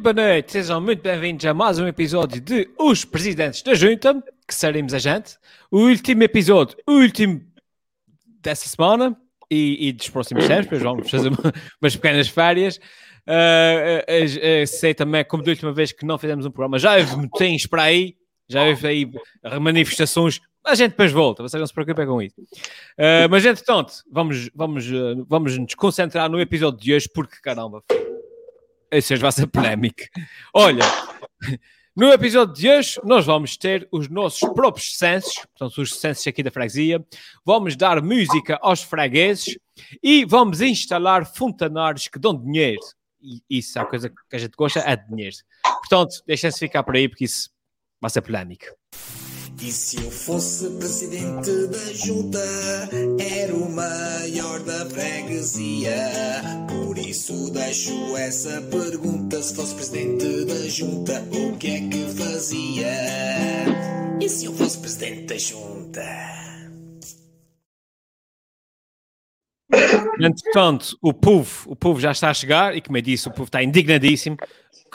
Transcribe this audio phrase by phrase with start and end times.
[0.00, 4.14] Muito boa noite, sejam muito bem-vindos a mais um episódio de Os Presidentes da Junta,
[4.48, 5.36] que seremos a gente.
[5.70, 7.42] O último episódio, o último
[8.40, 9.14] dessa semana
[9.50, 12.78] e, e dos próximos tempos, depois vamos fazer uma, umas pequenas férias.
[13.28, 16.96] Uh, uh, uh, sei também, como da última vez que não fizemos um programa, já
[16.96, 18.16] houve motins para aí,
[18.48, 19.10] já houve aí
[19.60, 22.40] manifestações, a gente depois volta, vocês não se preocupem com isso.
[22.40, 27.84] Uh, mas entretanto, vamos, vamos, uh, vamos nos concentrar no episódio de hoje, porque caramba,
[28.90, 30.02] esse vai ser polémico.
[30.54, 30.84] Olha,
[31.94, 36.42] no episódio de hoje, nós vamos ter os nossos próprios censos, portanto, os censos aqui
[36.42, 37.04] da freguesia,
[37.44, 39.58] vamos dar música aos fregueses
[40.02, 42.80] e vamos instalar fontanários que dão dinheiro.
[43.20, 45.36] E isso é a coisa que a gente gosta, é dinheiro.
[45.62, 47.50] Portanto, deixem-se ficar por aí, porque isso
[48.00, 48.66] vai ser polémico.
[49.62, 52.38] E se eu fosse presidente da junta,
[53.18, 55.94] era o maior da freguesia.
[56.66, 62.90] Por isso deixo essa pergunta: se fosse presidente da junta, o que é que fazia?
[64.18, 66.40] E se eu fosse presidente da junta?
[70.18, 73.44] Entretanto, o povo, o povo já está a chegar e, como eu disse, o povo
[73.44, 74.38] está indignadíssimo.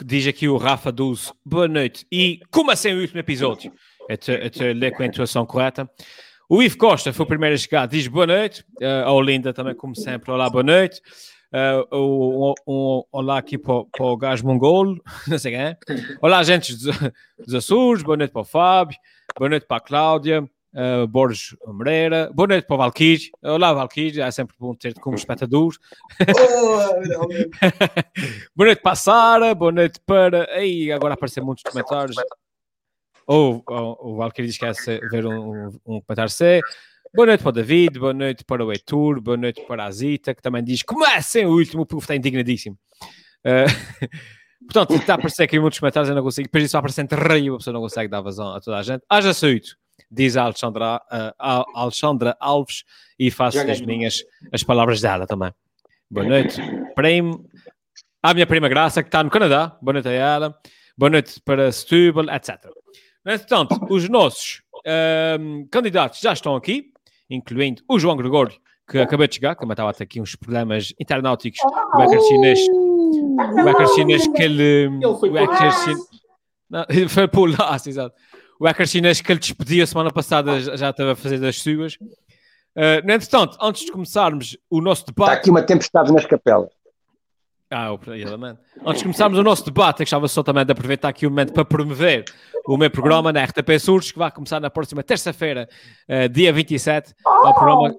[0.04, 2.04] Diz aqui o Rafa Duz, boa noite.
[2.10, 3.72] E como assim o último episódio?
[4.18, 5.90] Te ler com a intuação correta.
[6.48, 8.64] O Ivo Costa foi o primeiro a chegar, diz boa noite.
[8.80, 11.02] Uh, a Olinda também, como sempre, olá, boa noite.
[11.52, 14.96] Uh, um, um, olá aqui para, para o gajo mongol,
[15.26, 15.76] não sei quem é.
[16.22, 16.96] Olá, gente dos,
[17.38, 18.96] dos Açores, boa noite para o Fábio,
[19.36, 23.30] boa noite para a Cláudia, uh, Borges Moreira, boa noite para o Valkyrie.
[23.42, 25.74] Olá, Valkyrie, é sempre bom ter-te como espectador.
[26.20, 26.78] Oh,
[28.54, 30.48] boa noite para a Sara, boa noite para.
[30.52, 32.14] Aí, agora aparecem muitos comentários.
[33.26, 36.60] Ou oh, o Valkyrie diz que ver um, um, comentário C.
[37.12, 40.32] Boa noite para o David, boa noite para o Heitor, boa noite para a Zita,
[40.32, 42.78] que também diz: comecem o último, o povo está indignadíssimo.
[43.44, 44.06] Uh,
[44.64, 46.46] portanto, está a aparecer aqui muitos comentários, eu não consigo.
[46.46, 49.02] Depois disso aparece terrível, a pessoa não consegue dar vazão a toda a gente.
[49.08, 49.76] Haja suíto,
[50.08, 52.84] diz a Alexandra, uh, a Alexandra Alves,
[53.18, 54.22] e faço as minhas
[54.52, 55.52] as palavras dela também.
[56.08, 56.60] Boa noite,
[56.94, 57.44] Primo.
[58.22, 60.56] A minha prima Graça, que está no Canadá, boa noite a ela.
[60.96, 62.58] Boa noite para Stubble, etc.
[63.26, 64.62] Entretanto, os nossos
[65.40, 66.92] um, candidatos já estão aqui,
[67.28, 68.56] incluindo o João Gregório,
[68.88, 72.60] que acabou de chegar, como estava a ter aqui uns problemas internauticos, o hacker chinês,
[72.60, 74.84] o hacker chinês que ele...
[75.02, 75.98] ele foi o hacker chinês,
[76.70, 78.14] não, foi por lá, exato.
[78.60, 81.94] O hacker chinês que ele despediu a semana passada já estava a fazer das suas.
[81.94, 85.30] Uh, entretanto, antes de começarmos o nosso debate...
[85.30, 86.70] Está aqui uma tempestade nas capelas.
[87.70, 88.60] Ah, exatamente.
[88.84, 91.64] Antes de começarmos o nosso debate, gostava só também de aproveitar aqui o momento para
[91.64, 92.24] promover
[92.64, 95.68] o meu programa na RTP Surdos, que vai começar na próxima terça-feira,
[96.08, 97.12] uh, dia 27.
[97.24, 97.48] Oh!
[97.48, 97.94] O programa.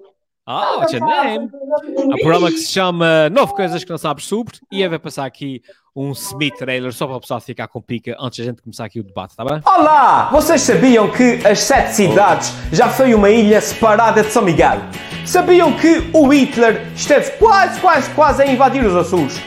[0.50, 1.50] Ah, oh, what's your name?
[1.94, 4.54] O programa que se chama Nove Coisas que Não Sabes Sobre.
[4.72, 5.60] E eu vou passar aqui
[5.94, 8.98] um semi-trailer só para o pessoal ficar com pica antes de a gente começar aqui
[8.98, 9.60] o debate, tá bem?
[9.66, 10.30] Olá!
[10.32, 14.78] Vocês sabiam que as Sete Cidades já foi uma ilha separada de São Miguel?
[15.26, 19.38] Sabiam que o Hitler esteve quase, quase, quase a invadir os Açores?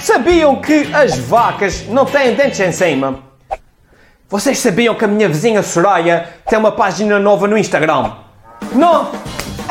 [0.00, 3.20] Sabiam que as vacas não têm dentes em cima?
[4.26, 8.12] Vocês sabiam que a minha vizinha Soraya tem uma página nova no Instagram?
[8.72, 9.12] Não?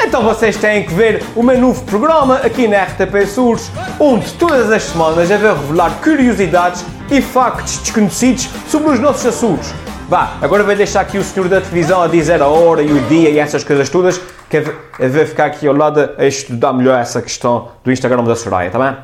[0.05, 4.71] Então vocês têm que ver o meu novo programa aqui na RTP Surdos, onde todas
[4.71, 9.73] as semanas eu vou revelar curiosidades e factos desconhecidos sobre os nossos Açores.
[10.07, 13.01] Vá, agora vou deixar aqui o senhor da televisão a dizer a hora e o
[13.07, 16.99] dia e essas coisas todas, que eu vou ficar aqui ao lado a estudar melhor
[16.99, 19.03] essa questão do Instagram da Soraya, tá bem?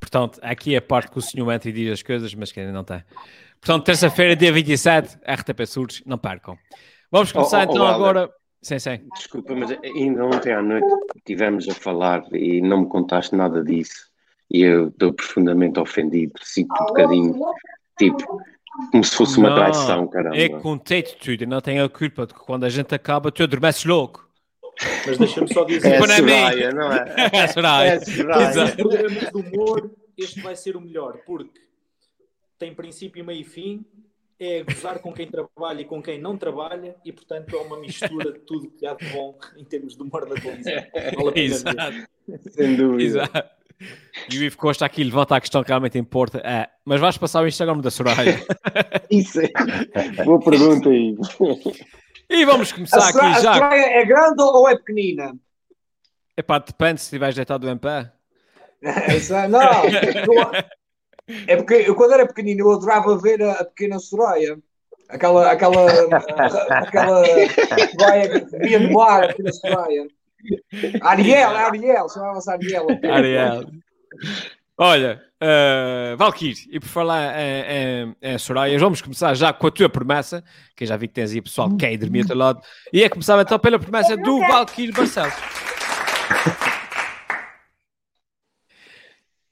[0.00, 2.58] Portanto, aqui é a parte que o senhor entra e diz as coisas, mas que
[2.58, 3.04] ainda não tem.
[3.66, 6.56] Portanto, terça-feira, dia 27, RTP Surdos, não percam.
[7.10, 8.30] Vamos começar oh, oh, então oh, agora.
[8.62, 9.00] Sim, sim.
[9.12, 10.86] Desculpa, mas ainda ontem à noite
[11.24, 14.06] tivemos a falar e não me contaste nada disso.
[14.48, 16.34] E eu estou profundamente ofendido.
[16.44, 17.40] Sinto um bocadinho,
[17.98, 18.40] tipo,
[18.92, 20.36] como se fosse uma não, traição, caramba.
[20.36, 23.84] É contei-te tudo, não tenho a culpa de que quando a gente acaba, tu adormeces
[23.84, 24.30] louco.
[25.04, 25.92] Mas deixa-me só dizer.
[25.92, 27.04] É Soraya, não é?
[27.34, 27.92] É Soraya.
[27.94, 28.76] É Soraya.
[28.76, 31.65] de humor, este vai ser o melhor, porque
[32.58, 33.84] tem princípio, meio e fim,
[34.38, 38.32] é gozar com quem trabalha e com quem não trabalha, e portanto é uma mistura
[38.32, 40.72] de tudo que há de bom em termos de humor da televisão.
[41.16, 42.08] Vale Exato.
[42.50, 43.02] Sem dúvida.
[43.02, 43.56] Exato.
[44.32, 46.38] E o Ivo Costa aqui levanta a questão que realmente importa.
[46.38, 48.40] É, mas vais passar o Instagram da Soraya?
[49.10, 50.24] Isso é.
[50.24, 51.22] Boa pergunta, Ivo.
[52.28, 53.50] E vamos começar a aqui já.
[53.50, 55.34] A Soraya é grande ou é pequenina?
[56.36, 58.12] Epá, depende se estiveres deitado em pé.
[59.50, 59.88] não,
[61.46, 64.58] é porque eu quando era pequenino eu adorava ver a, a pequena Soraya.
[65.08, 65.86] Aquela, aquela,
[66.70, 70.06] aquela Soraya que via no ar, a pequena Soraya.
[71.02, 72.86] Ariel, Ariel, chamava-se Ariel.
[73.10, 73.64] Ariel.
[74.78, 79.70] Olha, uh, Valkyrie, e por falar em, em, em Soraya, vamos começar já com a
[79.70, 80.44] tua promessa,
[80.76, 82.60] que eu já vi que tens aí pessoal que quer ir dormir ao teu lado,
[82.92, 85.34] e é começar então pela promessa do Valkyrie Barcelos.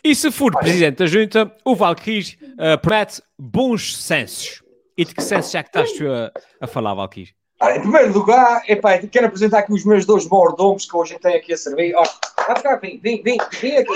[0.04, 4.62] E se for presidente da junta, o Valkyrie uh, promete bons sensos.
[4.98, 6.30] E de que senso já que estás tu a,
[6.60, 7.34] a falar, Valkyrie?
[7.58, 11.38] Ah, em primeiro lugar, epá, quero apresentar aqui os meus dois mordomos que hoje tenho
[11.38, 11.94] aqui a servir.
[11.94, 13.92] Vai ficar, vem, vem, vem, vem aqui.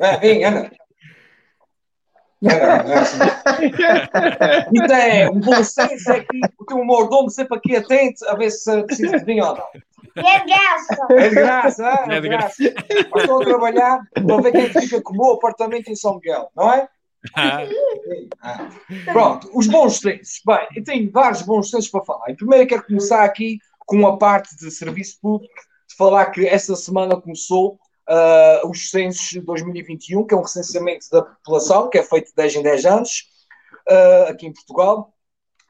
[0.00, 0.72] Vem, vem, Ana.
[4.72, 8.82] Isto é um bom senso aqui, o teu mordomo sempre aqui atento a ver se
[8.82, 9.66] precisa de vinho ou não.
[10.16, 11.06] É de graça.
[11.10, 12.62] É de graça, ah, É é de graça.
[12.62, 16.72] Estou a trabalhar para ver quem fica com o meu apartamento em São Miguel, não
[16.72, 16.88] é?
[17.34, 18.68] Ah.
[19.12, 20.40] Pronto, os bons sensos.
[20.46, 22.30] Bem, eu tenho vários bons sensos para falar.
[22.30, 25.54] E primeiro eu quero começar aqui com a parte de serviço público,
[25.88, 27.78] de falar que esta semana começou
[28.08, 32.34] uh, os censos de 2021, que é um recenseamento da população, que é feito de
[32.34, 33.24] 10 em 10 anos,
[33.88, 35.12] uh, aqui em Portugal.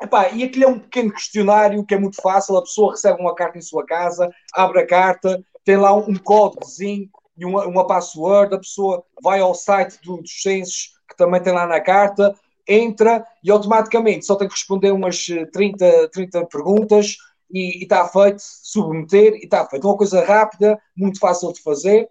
[0.02, 3.34] Epá, e aquilo é um pequeno questionário que é muito fácil, a pessoa recebe uma
[3.34, 8.54] carta em sua casa, abre a carta, tem lá um, códigozinho e uma, uma password,
[8.54, 12.34] a pessoa vai ao site do, dos censos, que também tem lá na carta,
[12.66, 17.16] entra e automaticamente só tem que responder umas 30, 30 perguntas
[17.50, 19.86] e está feito, submeter e está feito.
[19.86, 22.08] Uma coisa rápida, muito fácil de fazer.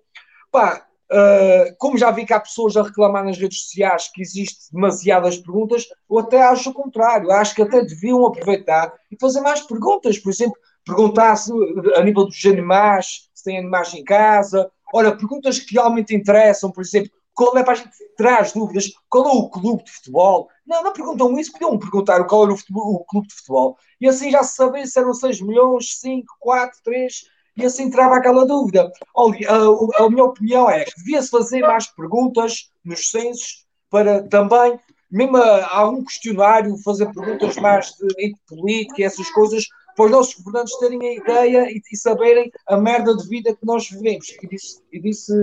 [0.54, 4.68] Pá, uh, como já vi que há pessoas a reclamar nas redes sociais que existem
[4.72, 7.32] demasiadas perguntas, eu até acho o contrário.
[7.32, 10.20] Acho que até deviam aproveitar e fazer mais perguntas.
[10.20, 10.56] Por exemplo,
[10.86, 11.52] perguntar se,
[11.96, 14.70] a nível dos animais, se tem animais em casa.
[14.94, 19.26] Olha, perguntas que realmente interessam, por exemplo, qual é para a gente traz dúvidas, qual
[19.26, 20.48] é o clube de futebol?
[20.68, 23.76] Não, não perguntam isso, podiam perguntar qual era o, futebol, o clube de futebol.
[24.00, 28.18] E assim já se sabia se eram 6 milhões, 5, 4, 3, e assim trava
[28.18, 28.92] aquela dúvida.
[29.16, 34.80] Olha, a, a minha opinião é que devia-se fazer mais perguntas nos censos para também,
[35.10, 39.66] mesmo a, algum questionário, fazer perguntas mais de, de política e essas coisas,
[39.96, 43.66] para os nossos governantes terem a ideia e, e, saberem a merda de vida que
[43.66, 44.30] nós vivemos.
[44.42, 44.82] E disse.
[44.92, 45.34] E disse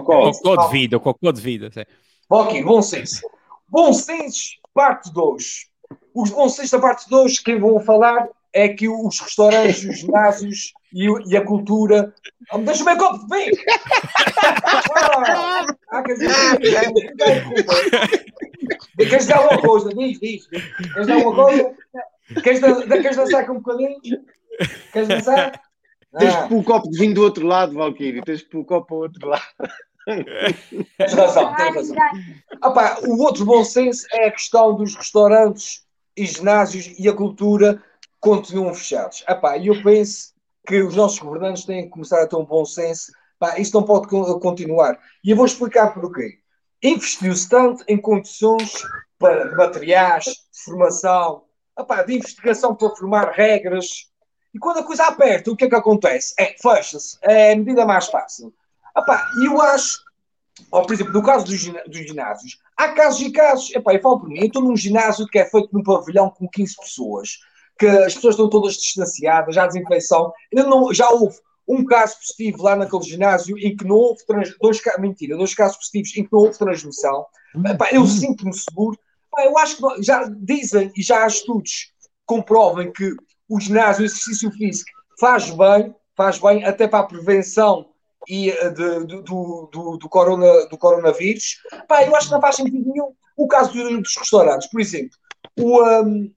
[0.00, 1.70] cocô de vida, cocô de vida.
[1.72, 1.82] Sim.
[2.30, 3.22] Ok, bom senso.
[3.68, 5.66] Bom senso, parte 2.
[6.14, 10.72] Os bons sensos da parte 2, quem vou falar é que os restaurantes, os ginásios
[10.90, 12.14] e, e, a cultura.
[12.50, 13.54] Oh, Deixa-me um copo de vinho!
[14.96, 16.30] ah, ah, quer dizer,
[18.96, 19.90] Queres dizer alguma coisa?
[19.90, 20.46] Diz, diz.
[20.46, 21.74] Queres dizer alguma coisa?
[22.42, 24.00] Queres, queres dançar com um bocadinho?
[24.90, 25.60] Queres dançar?
[26.18, 28.22] Tens que pôr o copo de vinho do outro lado, Valkyrie.
[28.22, 29.44] Tens que pôr o copo para o outro lado.
[30.96, 31.96] Tens razão, tens razão.
[32.64, 35.84] Opa, o outro bom senso é a questão dos restaurantes
[36.16, 37.82] e ginásios e a cultura
[38.26, 39.24] continuam fechados.
[39.28, 40.34] Opa, eu penso
[40.66, 43.12] que os nossos governantes têm que começar a ter um bom senso.
[43.38, 44.98] Pá, isto não pode continuar.
[45.22, 46.40] E eu vou explicar porquê
[46.82, 48.82] investiu-se tanto em condições
[49.18, 51.44] para, de materiais, de formação,
[51.78, 54.10] opá, de investigação para formar regras.
[54.52, 56.34] E quando a coisa aperta, o que é que acontece?
[56.38, 57.18] É fecha-se.
[57.22, 58.52] É a medida mais fácil.
[59.40, 59.98] E eu acho,
[60.70, 63.74] ou, por exemplo, no caso dos, ginásios, há casos e casos.
[63.74, 66.48] Epá, eu falo por mim, eu estou num ginásio que é feito num pavilhão com
[66.48, 67.38] 15 pessoas,
[67.78, 70.32] que as pessoas estão todas distanciadas, já há desinfecção.
[70.52, 71.36] Não, já houve
[71.68, 74.56] um caso positivo lá naquele ginásio em que não houve trans...
[74.60, 77.26] dois, mentira, dois casos positivos em que não houve transmissão.
[77.64, 78.98] Epá, eu sinto-me seguro.
[79.32, 83.14] Epá, eu acho que já dizem e já há estudos que comprovem que
[83.48, 87.88] o ginásio, o exercício físico, faz bem, faz bem até para a prevenção
[88.28, 91.60] e de, de, do, do, do, corona, do coronavírus.
[91.72, 93.12] Epá, eu acho que não faz sentido nenhum.
[93.36, 95.16] O caso dos restaurantes, por exemplo,
[95.58, 96.32] o, um,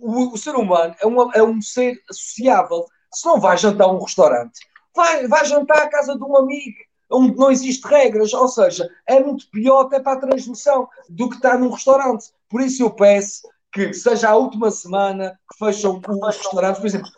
[0.00, 2.84] o, o ser humano é, uma, é um ser sociável.
[3.12, 4.60] Se não vai jantar a um restaurante,
[4.94, 6.78] vai, vai jantar à casa de um amigo,
[7.10, 11.36] onde não existe regras, ou seja, é muito pior até para a transmissão do que
[11.36, 12.30] estar num restaurante.
[12.48, 17.10] Por isso eu peço que seja a última semana que fecham os restaurantes, por exemplo,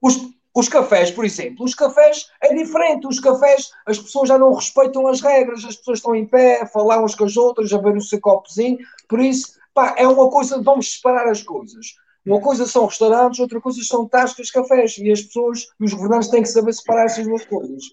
[0.00, 4.54] os, os cafés, por exemplo, os cafés é diferente, os cafés as pessoas já não
[4.54, 7.78] respeitam as regras, as pessoas estão em pé, a falar uns com as outras, a
[7.78, 11.88] ver o seu copozinho, por isso, pá, é uma coisa, vamos separar as coisas.
[12.24, 14.96] Uma coisa são restaurantes, outra coisa são tascas, cafés.
[14.96, 17.84] E as pessoas e os governantes têm que saber separar essas duas coisas.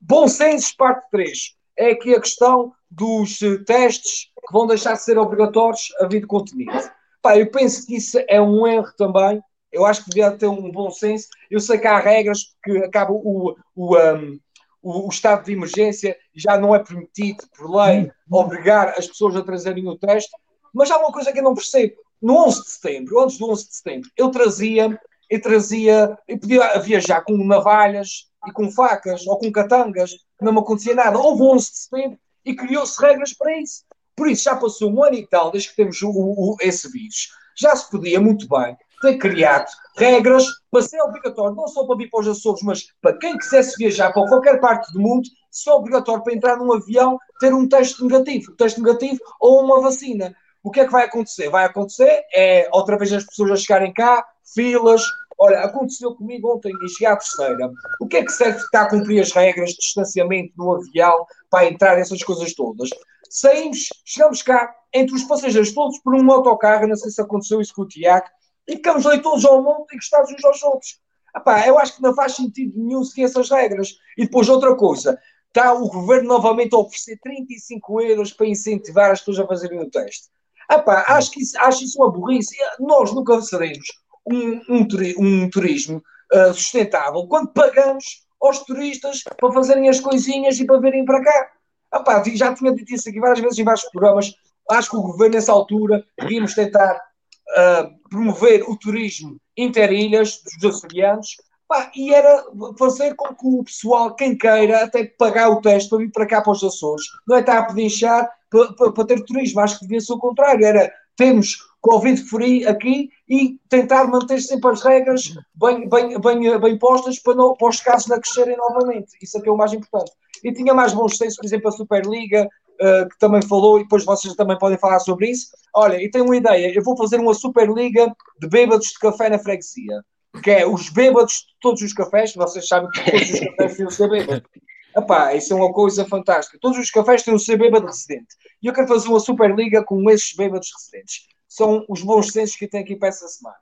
[0.00, 1.38] Bom senso, parte 3.
[1.78, 6.20] É aqui a questão dos uh, testes que vão deixar de ser obrigatórios a vir
[6.20, 6.90] de continente.
[7.22, 9.40] Pá, eu penso que isso é um erro também.
[9.70, 11.28] Eu acho que devia ter um bom senso.
[11.48, 14.38] Eu sei que há regras que acabam o, o, um,
[14.82, 19.42] o, o, estado de emergência já não é permitido, por lei, obrigar as pessoas a
[19.42, 20.30] trazerem o teste.
[20.72, 23.68] Mas há uma coisa que eu não percebo no 11 de setembro, antes do 11
[23.68, 29.38] de setembro, eu trazia, e trazia, e podia viajar com navalhas e com facas ou
[29.38, 31.18] com catangas, não me acontecia nada.
[31.18, 33.84] Houve 11 de setembro e criou-se regras para isso.
[34.14, 37.28] Por isso já passou um ano e tal desde que temos o, o, esse vírus.
[37.58, 42.08] Já se podia muito bem ter criado regras para ser obrigatório, não só para vir
[42.08, 46.22] para os Açores, mas para quem quisesse viajar para qualquer parte do mundo, só obrigatório
[46.22, 50.32] para entrar num avião ter um teste negativo, um teste negativo ou uma vacina.
[50.62, 51.48] O que é que vai acontecer?
[51.50, 55.02] Vai acontecer é outra vez as pessoas a chegarem cá, filas.
[55.38, 57.70] Olha, aconteceu comigo ontem e cheguei à terceira.
[58.00, 61.66] O que é que serve estar a cumprir as regras de distanciamento no avião para
[61.66, 62.90] entrar essas coisas todas?
[63.28, 67.74] Saímos, chegamos cá, entre os passageiros todos por um autocarro, não sei se aconteceu isso
[67.74, 68.26] com o Tiago,
[68.68, 71.00] e ficamos ali todos ao monte encostados uns aos outros.
[71.34, 73.96] Epá, eu acho que não faz sentido nenhum seguir essas regras.
[74.16, 79.20] E depois outra coisa, está o governo novamente a oferecer 35 euros para incentivar as
[79.20, 80.28] pessoas a fazerem o teste.
[80.72, 82.56] Epá, acho, que isso, acho isso uma burrice.
[82.80, 83.86] Nós nunca seremos
[84.26, 84.86] um, um,
[85.18, 86.02] um turismo
[86.32, 91.50] uh, sustentável quando pagamos aos turistas para fazerem as coisinhas e para virem para cá.
[91.94, 94.32] Epá, já tinha dito isso aqui várias vezes em vários programas.
[94.70, 101.36] Acho que o governo, nessa altura, devíamos tentar uh, promover o turismo interilhas dos açorianos
[101.68, 102.44] Pá, e era
[102.78, 106.42] fazer com que o pessoal, quem queira, até pagar o teste para vir para cá
[106.42, 109.60] para os Açores, não é estar a pedinchar para, para, para ter turismo.
[109.60, 110.66] Acho que devia ser o contrário.
[110.66, 116.78] Era temos Covid free aqui e tentar manter sempre as regras bem, bem, bem, bem
[116.78, 119.16] postas para, não, para os casos não crescerem novamente.
[119.20, 120.12] Isso é é o mais importante.
[120.44, 122.48] E tinha mais bons sensos, por exemplo, a Superliga,
[122.80, 125.48] uh, que também falou, e depois vocês também podem falar sobre isso.
[125.74, 129.38] Olha, e tenho uma ideia, eu vou fazer uma Superliga de bêbados de café na
[129.38, 130.04] freguesia
[130.42, 133.86] que é os bêbados de todos os cafés, vocês sabem que todos os cafés têm
[133.86, 134.42] o seu bêbado.
[134.94, 136.58] Epá, isso é uma coisa fantástica.
[136.60, 138.36] Todos os cafés têm o seu bêbado residente.
[138.62, 141.28] E eu quero fazer uma Superliga com esses bêbados residentes.
[141.48, 143.56] São os bons sensos que eu tenho aqui para essa semana.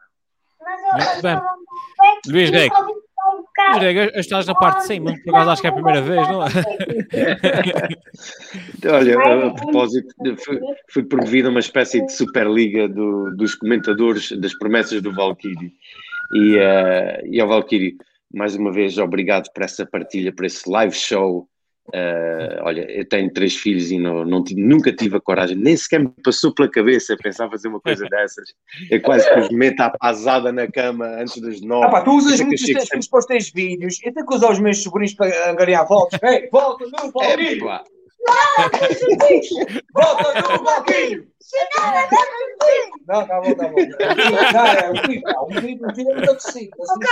[0.93, 1.41] Muito bem.
[2.27, 2.75] Luís Rego.
[3.71, 6.29] Luís Rego, estás na parte de cima, por acaso acho que é a primeira vez,
[6.29, 6.49] não é?
[8.93, 10.61] Olha, a propósito, fui,
[10.91, 15.73] fui promovido a uma espécie de Superliga do, dos comentadores das promessas do Valkyrie.
[16.33, 17.97] E, uh, e ao Valkyrie,
[18.33, 21.49] mais uma vez, obrigado por essa partilha, por esse live show.
[21.89, 25.99] Uh, olha, eu tenho três filhos e não, não, nunca tive a coragem, nem sequer
[25.99, 28.53] me passou pela cabeça pensar fazer uma coisa dessas.
[28.93, 31.87] É quase que os meto à pasada na cama antes das nove.
[31.87, 34.53] Ah, pá, tu usas muitos teus filhos para os teus vídeos, eu tenho que usar
[34.53, 36.21] os meus sobrinhos para angariar voltas.
[36.23, 37.61] Ei, volta no Valkyrie!
[37.67, 38.00] É,
[39.95, 41.31] volta no Valkyrie!
[43.09, 43.77] Não, tá bom, tá bom.
[43.77, 46.71] Não, é um filho, um filho, um filho é muito agressivo.
[46.79, 47.09] Ok,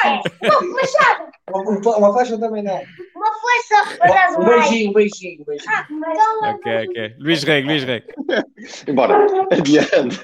[0.71, 1.33] machado.
[1.51, 2.81] Uma, uma faixa também não.
[3.17, 5.73] Uma flecha para Um beijinho, um beijinho, um beijinho.
[5.73, 7.15] Ah, ok, ok.
[7.19, 8.07] Luís Rego, Luís Rego.
[8.87, 10.21] Embora, adiante.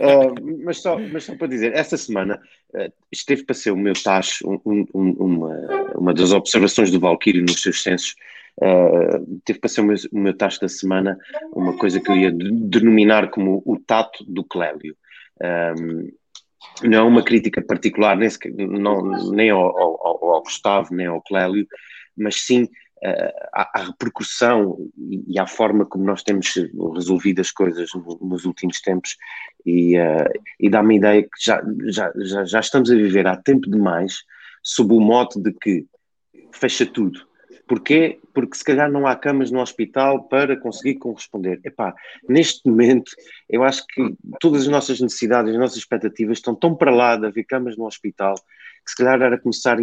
[0.00, 0.34] Uh,
[0.64, 2.40] mas, só, mas só para dizer, esta semana
[2.74, 5.56] uh, esteve para ser o meu tacho, um, um, uma,
[5.96, 8.14] uma das observações do Valkyrie nos seus censos,
[8.58, 11.18] Uh, teve para ser o meu, o meu tacho da semana
[11.52, 14.96] uma coisa que eu ia denominar como o tato do Clélio.
[15.42, 16.10] Um,
[16.82, 18.28] não é uma crítica particular nem,
[18.68, 19.02] não,
[19.32, 21.66] nem ao, ao, ao, Gustavo, nem ao Clélio,
[22.16, 24.76] mas sim uh, à, à, repercussão
[25.26, 26.52] e, à forma como nós temos
[26.94, 27.90] resolvido as coisas
[28.20, 29.16] nos últimos tempos
[29.64, 33.36] e, uh, e dá-me a ideia que já, já, já, já estamos a viver há
[33.36, 34.22] tempo demais
[34.62, 35.86] sob o mote de que
[36.52, 37.26] fecha tudo,
[37.70, 38.18] Porquê?
[38.34, 41.60] Porque se calhar não há camas no hospital para conseguir corresponder.
[41.64, 41.94] Epá,
[42.28, 43.12] neste momento,
[43.48, 47.26] eu acho que todas as nossas necessidades, as nossas expectativas estão tão para lá de
[47.26, 49.78] haver camas no hospital que se calhar era começar,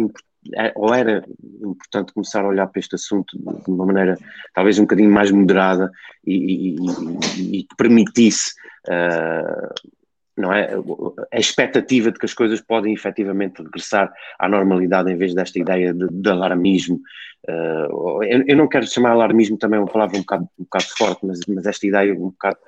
[0.54, 1.24] é, ou era
[1.62, 4.18] importante começar a olhar para este assunto de uma maneira
[4.52, 5.90] talvez um bocadinho mais moderada
[6.26, 8.52] e, e, e que permitisse
[8.86, 9.88] uh,
[10.38, 10.70] não é?
[11.32, 15.92] A expectativa de que as coisas podem efetivamente regressar à normalidade em vez desta ideia
[15.92, 17.00] de, de alarmismo.
[17.48, 21.26] Uh, eu, eu, não quero chamar alarmismo também uma palavra um bocado, um bocado forte,
[21.26, 22.58] mas, mas esta ideia um bocado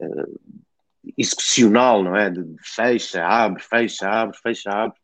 [0.00, 0.40] uh,
[1.16, 2.30] excepcional, não é?
[2.30, 4.96] De, de, fecha, abre, fecha, abre, fecha, abre.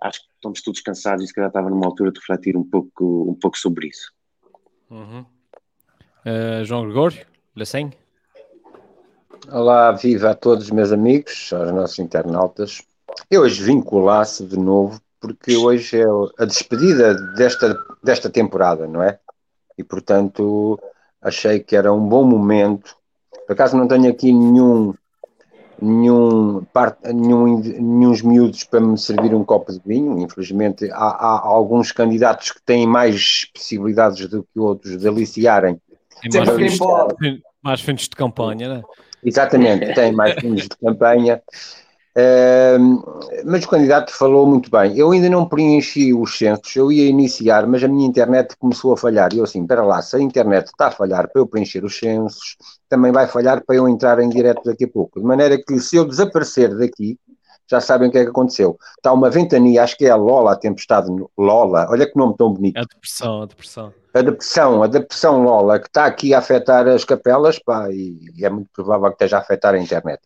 [0.00, 3.30] Acho que estamos todos cansados e se calhar estava numa altura de refletir um pouco,
[3.30, 4.12] um pouco sobre isso.
[4.90, 5.24] Uhum.
[6.24, 7.24] Uh, João Gregório,
[7.56, 7.92] Lacem?
[9.50, 12.82] Olá, viva a todos meus amigos, aos nossos internautas.
[13.28, 16.04] Eu hoje vinculasse de novo, porque hoje é
[16.38, 19.18] a despedida desta, desta temporada, não é?
[19.76, 20.78] E portanto
[21.20, 22.96] achei que era um bom momento.
[23.46, 24.94] Por acaso não tenho aqui nenhum,
[25.80, 30.20] nenhum, parte, nenhum, nenhum miúdos para me servir um copo de vinho.
[30.20, 35.80] Infelizmente há, há alguns candidatos que têm mais possibilidades do que outros de aliciarem.
[36.20, 36.30] Tem
[37.60, 38.82] mais, fundos de campanha, não é?
[39.24, 41.40] Exatamente, tem mais fundos de campanha.
[42.14, 43.02] Ahm,
[43.44, 44.96] mas o candidato falou muito bem.
[44.98, 48.96] Eu ainda não preenchi os censos, eu ia iniciar, mas a minha internet começou a
[48.96, 49.32] falhar.
[49.32, 51.96] E eu assim, espera lá, se a internet está a falhar para eu preencher os
[51.96, 52.56] censos,
[52.88, 55.20] também vai falhar para eu entrar em direto daqui a pouco.
[55.20, 57.18] De maneira que se eu desaparecer daqui,
[57.72, 58.78] já sabem o que é que aconteceu.
[58.96, 61.86] Está uma ventania, acho que é a Lola, a tempestade Lola.
[61.90, 62.76] Olha que nome tão bonito.
[62.76, 63.94] A depressão, a depressão.
[64.12, 68.50] A depressão, a depressão Lola, que está aqui a afetar as capelas, pá, e é
[68.50, 70.20] muito provável que esteja a afetar a internet.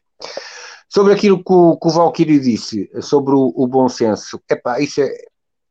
[0.89, 5.01] Sobre aquilo que o, que o Valquírio disse, sobre o, o bom senso, epá, isso
[5.01, 5.09] é,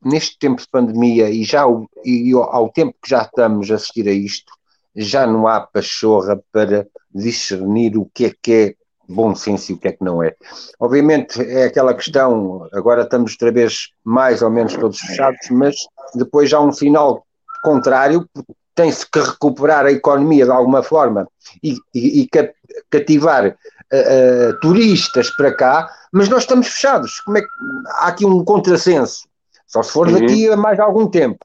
[0.03, 3.75] neste tempo de pandemia e já ao, e ao, ao tempo que já estamos a
[3.75, 4.51] assistir a isto,
[4.95, 8.75] já não há pachorra para discernir o que é que é
[9.07, 10.33] bom senso e o que é que não é.
[10.79, 15.75] Obviamente é aquela questão, agora estamos outra vez mais ou menos todos fechados, mas
[16.15, 17.25] depois há um sinal
[17.63, 18.27] contrário,
[18.75, 21.27] tem-se que recuperar a economia de alguma forma
[21.63, 22.51] e, e- e ca-
[22.89, 23.55] cativar eh,
[23.91, 27.19] eh, turistas para cá, mas nós estamos fechados.
[27.21, 27.47] Como é que
[27.87, 29.27] há aqui um contrassenso?
[29.67, 30.13] Só se for Uhum.
[30.19, 31.39] daqui a mais algum tempo.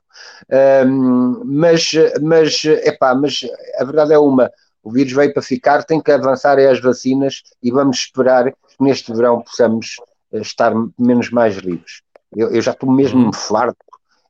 [0.50, 3.40] Ahm, mas, mas, epá, mas
[3.78, 4.50] a verdade é uma:
[4.82, 8.56] o vírus veio para ficar, tem que avançar é as vacinas e vamos esperar que
[8.80, 9.96] neste verão possamos
[10.32, 12.02] eh, estar menos mais livres.
[12.34, 13.32] Eu, eu já estou mesmo Uhum.
[13.32, 13.76] farto.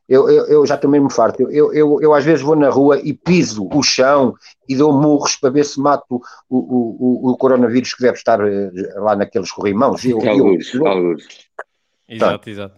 [0.09, 1.41] Eu, eu, eu já estou mesmo farto.
[1.43, 4.35] Eu, eu, eu, eu às vezes vou na rua e piso o chão
[4.67, 8.39] e dou murros para ver se mato o, o, o, o coronavírus que deve estar
[8.41, 10.03] eh, lá naqueles corrimãos.
[10.03, 11.27] Eu, eu, Algures, algures.
[12.09, 12.75] Exato, exato.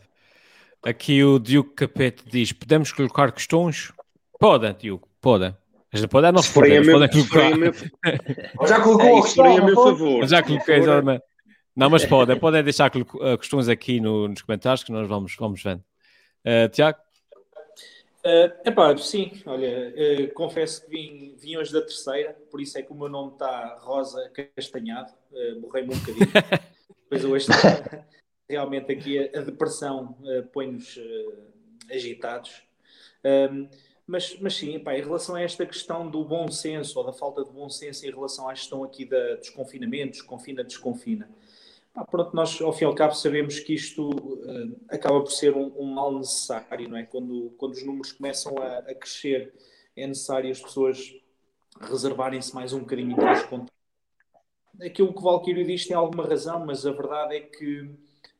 [0.85, 3.91] Aqui o Diogo Capete diz: podemos colocar questões?
[4.37, 5.55] Podem, Diogo, podem.
[5.93, 7.57] Mas não não Se forem a responder, mas podem colocar.
[8.59, 10.27] meu, Já colocou é, a forem a questão, meu não favor.
[10.27, 11.23] Já coloquei, exatamente.
[11.75, 15.35] Não, mas podem, podem deixar colo- eh, questões aqui no- nos comentários que nós vamos,
[15.39, 15.83] vamos vendo.
[16.43, 16.99] Eh, Tiago?
[18.25, 22.81] É epá, sim, olha, eh, confesso que vim, vim hoje da terceira, por isso é
[22.81, 26.27] que o meu nome está rosa castanhado, uh, borrei-me um bocadinho.
[27.09, 28.05] Depois hoje está-
[28.49, 30.15] realmente aqui a, a depressão
[30.53, 30.97] põe-nos
[31.91, 32.61] agitados.
[33.25, 33.67] Um,
[34.05, 37.43] mas, mas sim, epá, em relação a esta questão do bom senso ou da falta
[37.43, 41.29] de bom senso em relação à gestão aqui da, dos confinamentos, confina, desconfina.
[41.93, 44.11] Pá, pronto, nós ao fim e ao cabo sabemos que isto
[44.45, 47.03] eh, acaba por ser um, um mal necessário, não é?
[47.03, 49.53] Quando, quando os números começam a, a crescer,
[49.95, 51.15] é necessário as pessoas
[51.79, 53.73] reservarem-se mais um bocadinho para os contatos.
[54.81, 57.89] Aquilo que o Valquírio diz tem alguma razão, mas a verdade é que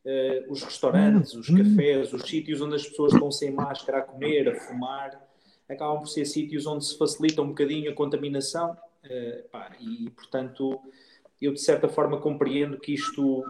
[0.04, 4.48] eh, os restaurantes, os cafés, os sítios onde as pessoas estão sem máscara a comer,
[4.48, 5.22] a fumar,
[5.68, 10.80] acabam por ser sítios onde se facilita um bocadinho a contaminação eh, pá, e, portanto,
[11.40, 13.44] eu de certa forma compreendo que isto,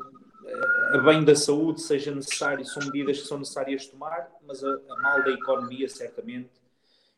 [0.47, 4.69] eh, a bem da saúde, seja necessário, são medidas que são necessárias tomar, mas a,
[4.69, 6.51] a mal da economia, certamente,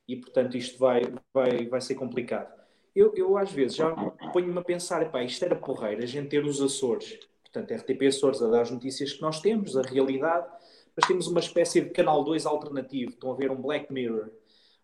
[0.07, 2.55] e portanto isto vai, vai, vai ser complicado.
[2.95, 3.91] Eu, eu às vezes já
[4.33, 8.43] ponho-me a pensar, epá, isto era porreiro, a gente ter os Açores, portanto, RTP Açores
[8.43, 10.47] a dar as notícias que nós temos, a realidade,
[10.95, 14.31] mas temos uma espécie de canal 2 alternativo, estão a ver um Black Mirror,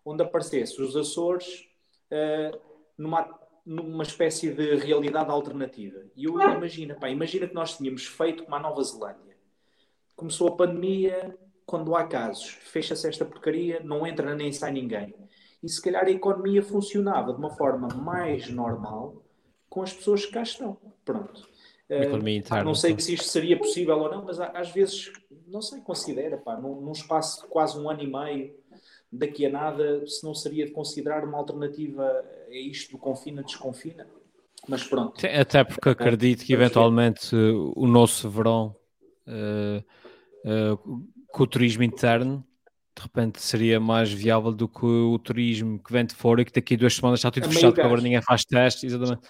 [0.05, 1.67] onde aparecesse os Açores
[2.11, 2.59] uh,
[2.97, 5.99] numa, numa espécie de realidade alternativa.
[6.15, 9.37] E eu imagino, pá, imagina que nós tínhamos feito como a Nova Zelândia.
[10.15, 15.13] Começou a pandemia, quando há casos, fecha-se esta porcaria, não entra nem sai ninguém.
[15.61, 19.23] E se calhar a economia funcionava de uma forma mais normal
[19.69, 20.77] com as pessoas que cá estão.
[21.05, 21.47] Pronto.
[21.89, 25.11] Uh, não sei se isto seria possível ou não, mas às vezes,
[25.47, 28.55] não sei, considera, pá, num, num espaço de quase um ano e meio,
[29.15, 32.03] daqui a nada, se não seria de considerar uma alternativa
[32.49, 34.07] a isto do confina-desconfina.
[34.67, 35.13] Mas pronto.
[35.25, 38.75] Até- porque acredito que eventualmente eh, o nosso verão
[39.27, 39.83] eh,
[40.45, 40.77] eh,
[41.31, 42.43] com o turismo interno
[42.95, 46.51] de repente seria mais viável do que o turismo que vem de fora e que
[46.53, 47.87] daqui a duas semanas está tudo A fechado, porque gás.
[47.87, 49.27] agora ninguém faz testes, exatamente.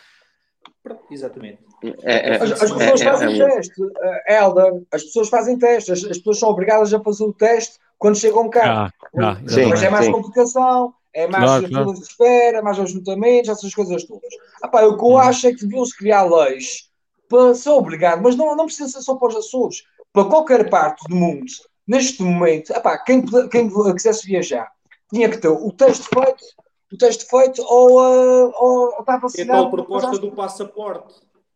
[0.84, 1.60] Pronto, exatamente.
[2.04, 3.82] É, é, As, as é, pessoas é, fazem é um- teste,
[4.28, 4.84] Helder.
[4.92, 5.92] As pessoas fazem teste.
[5.94, 8.92] As, as pessoas são obrigadas a fazer o teste quando chegam cá.
[8.92, 9.46] Ah, ah, Sim.
[9.46, 9.86] Exatamente.
[9.86, 10.12] é mais sim.
[10.12, 12.00] complicação, é mais Claro, filas claro.
[12.00, 14.34] de espera, mais ajuntamentos, essas coisas todas.
[14.62, 15.18] Ah, pá, o que eu Uhum.
[15.20, 16.90] acho é que deviam-se criar leis
[17.30, 21.08] para ser obrigado, mas não, não precisa ser só para os Açores, para qualquer parte
[21.08, 21.46] do mundo.
[21.88, 24.70] Neste momento, ah, pá, quem, quem quisesse viajar
[25.14, 26.44] tinha que ter o teste feito,
[26.92, 29.62] o teste feito ou, ah, ou, ou está É a vacinado.
[29.62, 31.14] tal proposta do passaporte.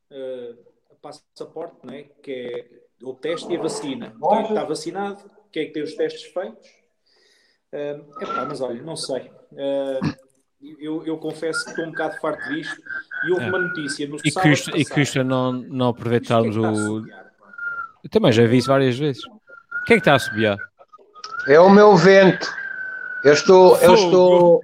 [0.10, 0.55] Uh,
[1.01, 2.03] passaporte, não é?
[2.23, 4.15] Que é o teste e a vacina.
[4.29, 5.29] Quem que está vacinado?
[5.58, 6.70] Quem é que tem os testes feitos?
[7.74, 9.32] Uh, epá, mas olha, não sei.
[9.52, 10.15] Uh,
[10.80, 12.80] eu, eu confesso que estou um bocado farto disto.
[13.26, 13.50] E houve É.
[13.50, 14.93] uma notícia no E sábado custa, e passado.
[14.96, 17.08] custa não, não é aproveitarmos que a o.
[18.04, 19.24] Eu também já vi isso várias vezes.
[19.88, 20.56] Quem é que está a subir?
[21.48, 22.48] É o meu vento.
[23.24, 23.78] Eu estou.
[23.80, 24.63] Eu estou.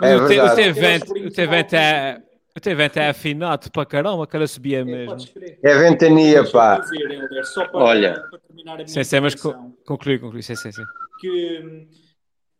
[0.00, 2.22] É o, o teu vento, o teu vento é,
[2.56, 5.28] Até vento é afinado para caramba, aquela subia É, mesmo.
[5.62, 6.82] É ventania, pá.
[7.74, 8.22] Olha.
[8.30, 10.42] para terminar a minha Sim, sim, mas conclui, conclui.
[10.42, 10.84] Sim, sim, sim.
[11.20, 11.86] que,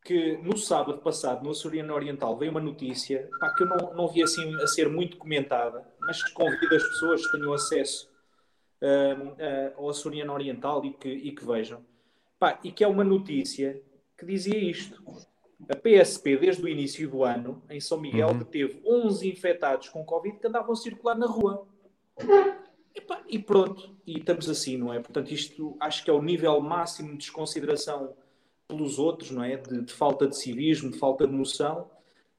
[0.05, 4.07] que no sábado passado, no Açoriano Oriental, veio uma notícia pá, que eu não, não
[4.07, 8.11] vi assim a ser muito comentada, mas que convido as pessoas que tenham acesso
[8.83, 11.83] hum, ah, ao Açoriano Oriental e que, e que vejam.
[12.39, 13.81] Pá, e que é uma notícia
[14.19, 15.03] que dizia isto.
[15.69, 18.45] A PSP, desde o início do ano, em São Miguel, Uhum.
[18.45, 21.67] teve 11 infectados com Covid que andavam a circular na rua.
[22.95, 25.01] Epá, e pronto, e estamos assim, não é?
[25.01, 28.15] Portanto, isto acho que é o nível máximo de desconsideração
[28.69, 29.57] pelos outros, não é?
[29.57, 31.91] De, de falta de civismo, de falta de noção.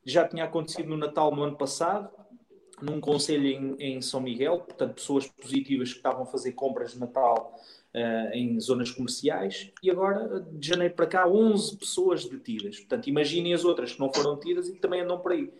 [0.04, 2.10] Já tinha acontecido no Natal no ano passado,
[2.82, 7.00] num conselho em, em São Miguel, portanto, pessoas positivas que estavam a fazer compras de
[7.00, 7.56] Natal
[7.98, 12.78] eh, em zonas comerciais, e agora, de janeiro para cá, 11 pessoas detidas.
[12.78, 15.52] Portanto, imaginem as outras que não foram detidas e que também andam por aí.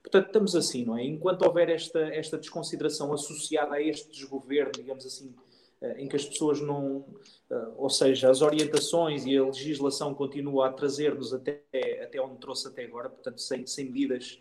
[0.00, 1.04] Portanto, estamos assim, não é?
[1.04, 5.34] Enquanto houver esta, esta desconsideração associada a este desgoverno, digamos assim,
[5.80, 7.04] eh, em que as pessoas não.
[7.50, 11.62] eh, Ou seja, as orientações e a legislação continua a trazer-nos até,
[12.00, 14.40] até onde trouxe até agora, portanto, sem, sem medidas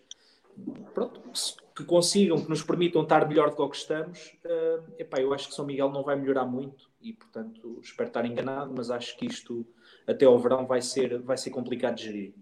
[0.93, 1.21] pronto,
[1.75, 5.33] que consigam, que nos permitam estar melhor do que o que estamos, eh, epá, eu
[5.33, 9.17] acho que São Miguel não vai melhorar muito e, portanto, espero estar enganado, mas acho
[9.17, 9.65] que isto
[10.07, 12.33] até ao verão vai ser, vai ser complicado de gerir.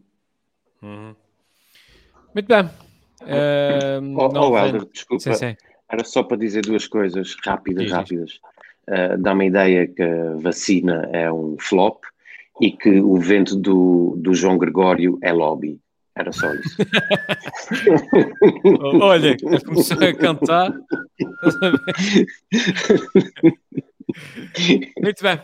[0.81, 2.69] Muito bem.
[3.21, 5.21] Ahm, Oh, não oh, Helder, desculpa.
[5.21, 5.55] Sim, sim.
[5.89, 7.93] Era só para dizer duas coisas rápidas, diz.
[7.93, 8.39] rápidas.
[8.87, 12.03] Uh, Dá-me a ideia que a vacina é um flop
[12.61, 15.79] e que o vento do, do João Gregório é lobby.
[16.19, 16.75] Era só isso.
[19.01, 20.73] Olha, começou a cantar.
[25.01, 25.39] Muito bem.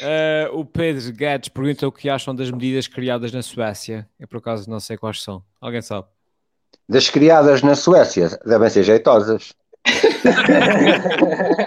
[0.00, 4.08] Eh, o Pedro Guedes pergunta o que acham das medidas criadas na Suécia.
[4.18, 5.44] Eu, por acaso, não sei quais são.
[5.60, 6.08] Alguém sabe?
[6.88, 9.54] Das criadas na Suécia, devem ser jeitosas.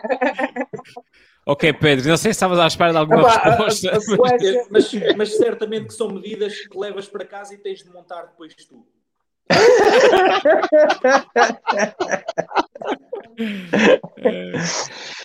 [1.48, 3.96] Ok, Pedro, não sei se estavas à espera de alguma Epá, a- resposta.
[3.98, 7.90] a Suécia- Mas, mas certamente que são medidas que levas para casa e tens de
[7.90, 8.86] montar depois tu.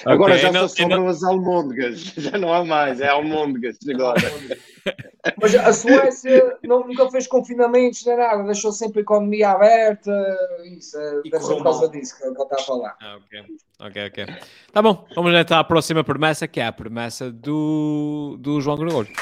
[0.05, 2.01] Agora Ok, já não- só eu não- sobram as almôndegas.
[2.17, 4.21] Já não há mais, é almôndegas agora.
[5.41, 10.11] Mas a Suécia não- nunca fez confinamentos nem nada, deixou sempre a economia aberta.
[10.77, 12.97] Isso, é, E deve ser por causa disso que ele está a falar.
[13.01, 13.45] Ah, ok,
[13.81, 14.27] ok, ok.
[14.73, 19.13] Tá bom, vamos então à próxima promessa, que é a promessa do, do João Gregório.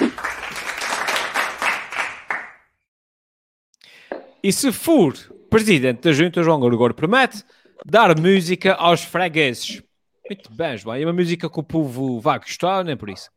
[4.42, 5.14] E se for
[5.50, 7.44] presidente da junta, João Gregório promete
[7.84, 9.82] dar música aos fregueses.
[10.28, 10.96] Muito bem, João.
[10.96, 13.30] E uma música que o povo vai gostar, não é por isso?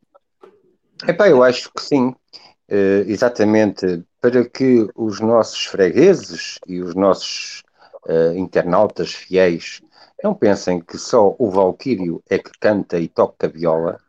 [1.07, 2.13] Epá, eu acho que sim.
[2.69, 7.61] Eh, exatamente para que os nossos fregueses e os nossos
[8.07, 9.81] eh, internautas fiéis
[10.23, 13.99] não pensem que só o Valquírio é que canta e toca viola,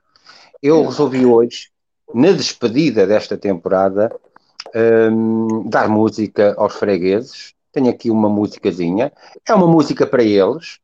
[0.62, 1.68] eu resolvi hoje,
[2.14, 4.14] na despedida desta temporada,
[4.74, 7.54] ehm, dar música aos fregueses.
[7.72, 9.12] Tenho aqui uma musicazinha.
[9.48, 10.78] É uma música para eles,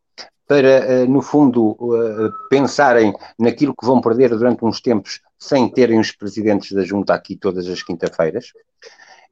[0.46, 6.00] para, eh, no fundo, eh, pensarem naquilo que vão perder durante uns tempos sem terem
[6.00, 8.52] os presidentes da junta aqui todas as quinta-feiras.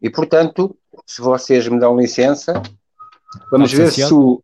[0.01, 2.63] E, portanto, se vocês me dão licença,
[3.51, 4.41] vamos ver se o,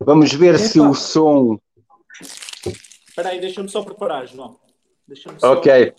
[0.00, 1.58] vamos ver se o som.
[3.06, 4.58] Espera aí, deixa-me só preparar, João.
[5.06, 5.92] Deixa-me só Ok,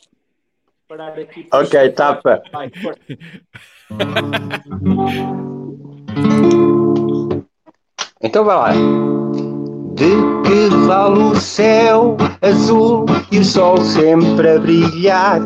[0.90, 1.48] preparar aqui.
[1.54, 2.42] ok, tapa.
[2.52, 3.20] Vai, forte.
[8.22, 8.74] Então vai lá.
[9.94, 10.10] De
[10.44, 15.42] que vale o céu azul e o sol sempre a brilhar?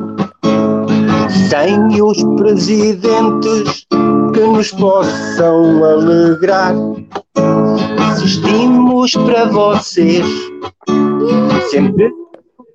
[1.49, 3.85] Sem os presidentes
[4.33, 6.73] que nos possam alegrar.
[8.11, 10.25] Existimos para vocês,
[11.69, 12.11] sempre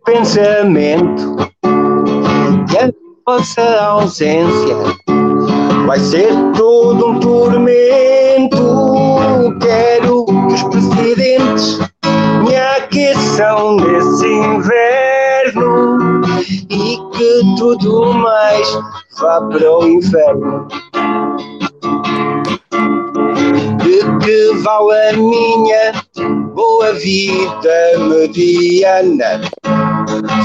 [0.05, 1.49] pensamento.
[3.29, 4.75] Vossa ausência
[5.87, 8.57] vai ser todo um tormento.
[9.61, 11.79] Quero que os presidentes
[12.43, 16.23] me aqueçam nesse inverno
[16.71, 18.67] e que tudo mais
[19.21, 20.67] vá para o inferno.
[23.89, 25.93] De que vale a minha
[26.55, 29.41] boa vida mediana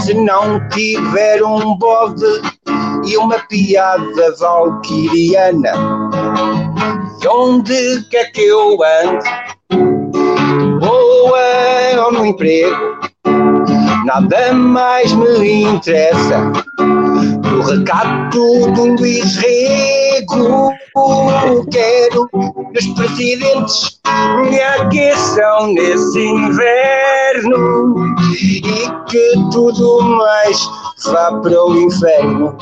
[0.01, 2.41] se não tiver um bode
[3.05, 5.73] e uma piada valquiriana.
[7.29, 9.29] Onde quer que eu ande,
[10.79, 12.97] boa ou no emprego,
[14.05, 16.49] nada mais me interessa
[17.63, 20.71] do recato do Luís Rego.
[21.71, 23.99] Quero que os presidentes
[24.49, 28.61] me aqueçam nesse inverno e
[29.09, 30.59] que tudo mais
[31.05, 32.57] vá para o inferno.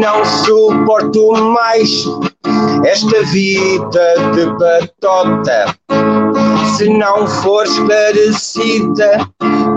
[0.00, 2.04] Não suporto mais
[2.84, 5.74] esta vida de batota
[6.78, 9.28] se não for esclarecida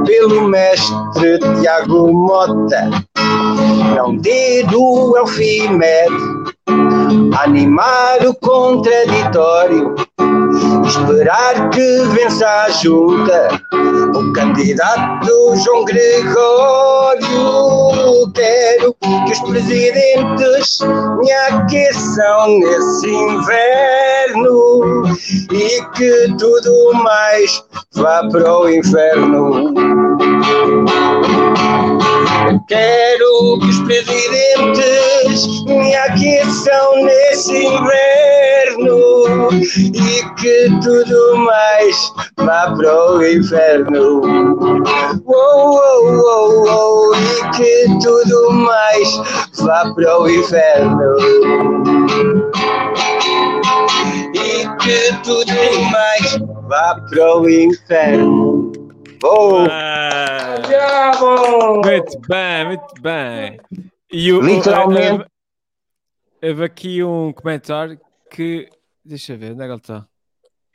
[0.06, 2.92] pelo mestre Tiago Mota.
[3.96, 6.12] Não dê do Elfimed
[7.44, 9.96] animar o contraditório,
[10.86, 13.50] esperar que vença a junta
[14.15, 17.21] o candidato João Gregório.
[18.34, 20.80] Quero que os presidentes
[21.19, 25.04] me aqueçam nesse inverno
[25.52, 27.63] e que tudo mais
[27.95, 29.74] vá para o inferno.
[32.68, 43.26] Quero que os presidentes me aqueçam nesse inverno e que tudo mais vá para o
[43.26, 44.22] inferno.
[45.26, 49.22] Oh, oh, oh, oh, e que tudo mais
[49.60, 51.16] vá para o inferno.
[54.36, 56.38] E que tudo mais
[56.68, 58.61] vá para o inferno.
[59.24, 61.82] Oh, Ah, Bravo!
[61.84, 63.60] muito bem, muito bem.
[64.12, 65.12] E o, Literalmente.
[66.44, 68.68] houve- aqui um comentário que.
[69.06, 70.08] Deixa eu ver, onde é que ele está?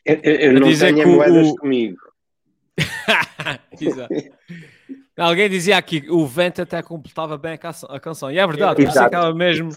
[0.05, 1.99] Eu, eu- eu não dizer tenho que moedas o- comigo.
[3.81, 4.15] Exato.
[5.19, 7.53] Alguém dizia aqui que o vento até completava bem
[7.89, 8.31] a canção.
[8.31, 9.71] E é verdade, que estava mesmo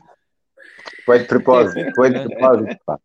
[1.06, 2.78] foi de propósito, foi de propósito.
[2.86, 3.00] pá.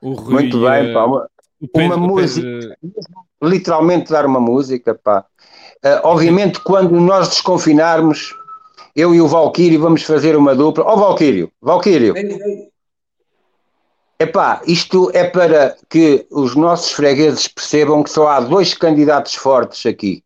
[0.00, 0.32] o Rui.
[0.34, 1.04] Muito bem, eh, pá.
[1.06, 1.28] Uma-
[1.60, 2.46] o Pedro- uma o música.
[2.46, 2.76] Pedro-
[3.42, 5.24] literalmente dar uma música, pá.
[5.84, 8.32] Ah, obviamente, quando nós desconfinarmos,
[8.94, 10.84] eu e o Valquírio vamos fazer uma dupla.
[10.84, 12.14] Ó Valquírio, Valquírio,
[14.18, 19.84] epá, isto é para que os nossos fregueses percebam que só há dois candidatos fortes
[19.86, 20.22] aqui.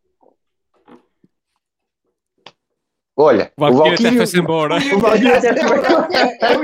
[3.19, 4.17] Olha, O o Valkyrie até Valquírio...
[4.17, 4.75] foi-se embora.
[4.75, 5.79] o Valquírio até foi-
[6.53, 6.63] Eu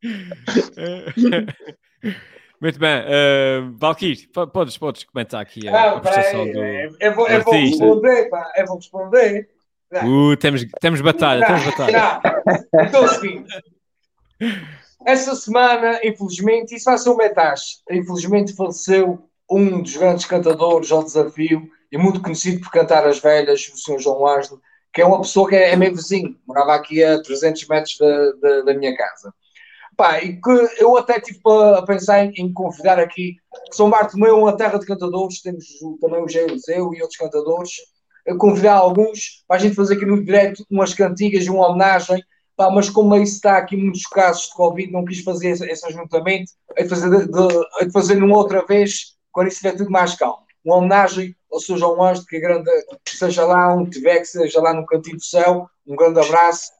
[2.60, 3.00] Muito bem.
[3.02, 6.58] Uh, Valkyrie, po- podes, podes comentar aqui a, a Ah, prestação do.
[6.64, 8.52] eu, eu vou, eu vou responder, pá.
[8.56, 9.48] Eu vou responder.
[10.04, 12.20] Uh, temos, temos batalha, temos batalha.
[12.74, 12.84] Não.
[12.84, 13.48] Então é o seguinte.
[15.06, 17.78] Essa semana, infelizmente, isso vai ser um metage.
[17.90, 23.66] Infelizmente faleceu um dos grandes cantadores ao desafio e muito conhecido por cantar as velhas,
[23.72, 23.98] o Sr.
[23.98, 24.60] João Ângelo,
[24.92, 28.32] que é uma pessoa que é, é meu vizinho, morava aqui a 300 metros da,
[28.32, 29.32] da, da minha casa.
[29.98, 31.40] Pá, e que eu até tive
[31.76, 33.34] a pensar em, em convidar aqui,
[33.68, 35.64] que São Bartolomeu é uma terra de cantadores, temos
[36.00, 37.72] também o Geuseu e outros cantadores,
[38.28, 42.22] a convidar alguns para a gente fazer aqui no direto umas cantigas uma homenagem,
[42.56, 45.84] pá, mas como isso está aqui muitos casos de Covid, não quis fazer esse, esse
[45.84, 50.14] ajuntamento, é de fazer, de, de, de fazer numa outra vez, quando estiver tudo mais
[50.14, 50.46] calmo.
[50.64, 51.76] Uma homenagem ao Sr.
[51.76, 52.70] João Ângelo, que, é grande,
[53.08, 56.77] seja lá onde tiver, que seja lá no cantinho do céu, um grande abraço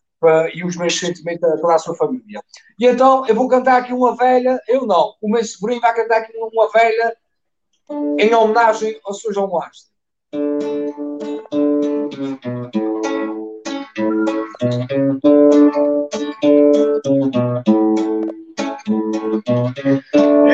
[0.53, 2.43] e os meus sentimentos a toda a sua família.
[2.79, 6.19] E então eu vou cantar aqui uma velha, eu não, o meu sobrinho vai cantar
[6.19, 7.17] aqui uma velha
[8.19, 9.33] em homenagem ao Sr.
[9.33, 9.89] João Ângelo.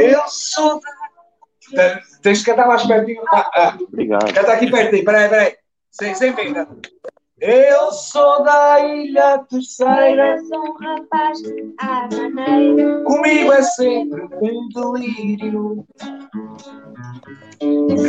[0.00, 0.80] Eu sou
[1.72, 2.00] da...
[2.22, 3.22] Tens de cantar mais pertinho.
[3.28, 3.78] Ah, ah.
[3.80, 4.32] Obrigado.
[4.32, 5.56] Canta aqui pertinho, peraí, peraí.
[5.90, 6.66] Sem, sem vida.
[7.46, 11.38] Eu sou da Ilha Terceira, Sou um rapaz
[11.78, 13.04] à maneira.
[13.04, 15.86] comigo é sempre um delírio.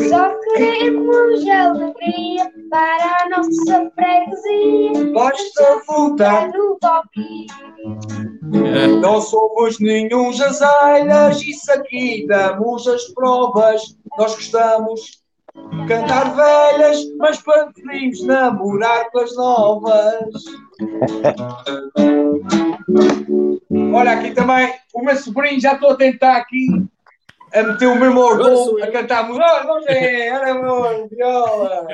[0.10, 5.14] Só queremos alegria para a nossa freguesia.
[5.14, 6.50] Basta votar.
[6.54, 7.48] no toque.
[9.02, 13.82] Não somos nenhum jazelhas, isso aqui damos as provas.
[14.18, 15.25] Nós gostamos
[15.88, 20.44] cantar velhas, mas preferimos namorar com as novas.
[23.94, 26.68] Olha aqui também, o meu sobrinho, já estou a tentar aqui
[27.54, 29.46] a meter o meu mordomo a cantar música.
[29.46, 31.88] Olha, vamos ver, olha, amor, viola.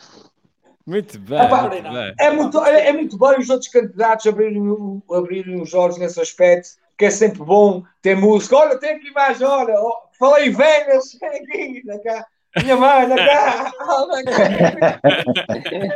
[0.87, 1.41] Muito bem.
[1.41, 2.15] Opa, muito bem.
[2.21, 6.69] É muito, é, é muito bom os outros candidatos abrirem, abrirem os olhos nesse aspecto,
[6.99, 8.57] que é sempre bom ter música.
[8.57, 12.27] Olha, tem aqui mais, olha, ó, falei velhas, vem aqui, da cá.
[12.63, 13.73] Minha mãe, da cá.
[13.81, 15.01] Olha cá.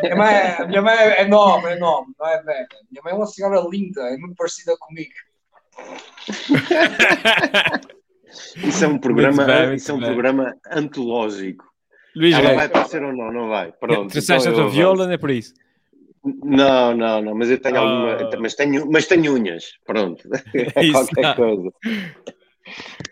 [0.02, 2.66] minha, mãe, é- minha mãe é nova, é nova, não é velha.
[2.90, 5.12] Minha mãe é uma senhora linda, é muito parecida comigo.
[8.56, 10.06] Isso é um programa, bem, isso é um bem.
[10.06, 11.64] programa antológico.
[12.14, 13.32] Luís Ela vai aparecer ou não?
[13.32, 13.72] Não vai.
[13.72, 14.10] Pronto.
[14.10, 15.54] Trouxeste a então tua eu viola, não é por isso.
[16.42, 17.80] Não, não, não, mas eu tenho Ah.
[17.80, 18.38] alguma.
[18.40, 20.22] Mas tenho, mas tenho unhas, pronto.
[20.76, 21.42] É qualquer Exato.
[21.42, 21.72] coisa.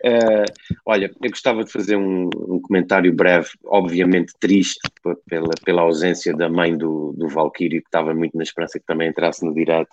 [0.05, 0.44] Eh,
[0.85, 4.81] olha, eu gostava de fazer um, um comentário breve, obviamente triste
[5.29, 9.09] pela, pela ausência da mãe do, do Valkyrie, que estava muito na esperança que também
[9.09, 9.90] entrasse no direto,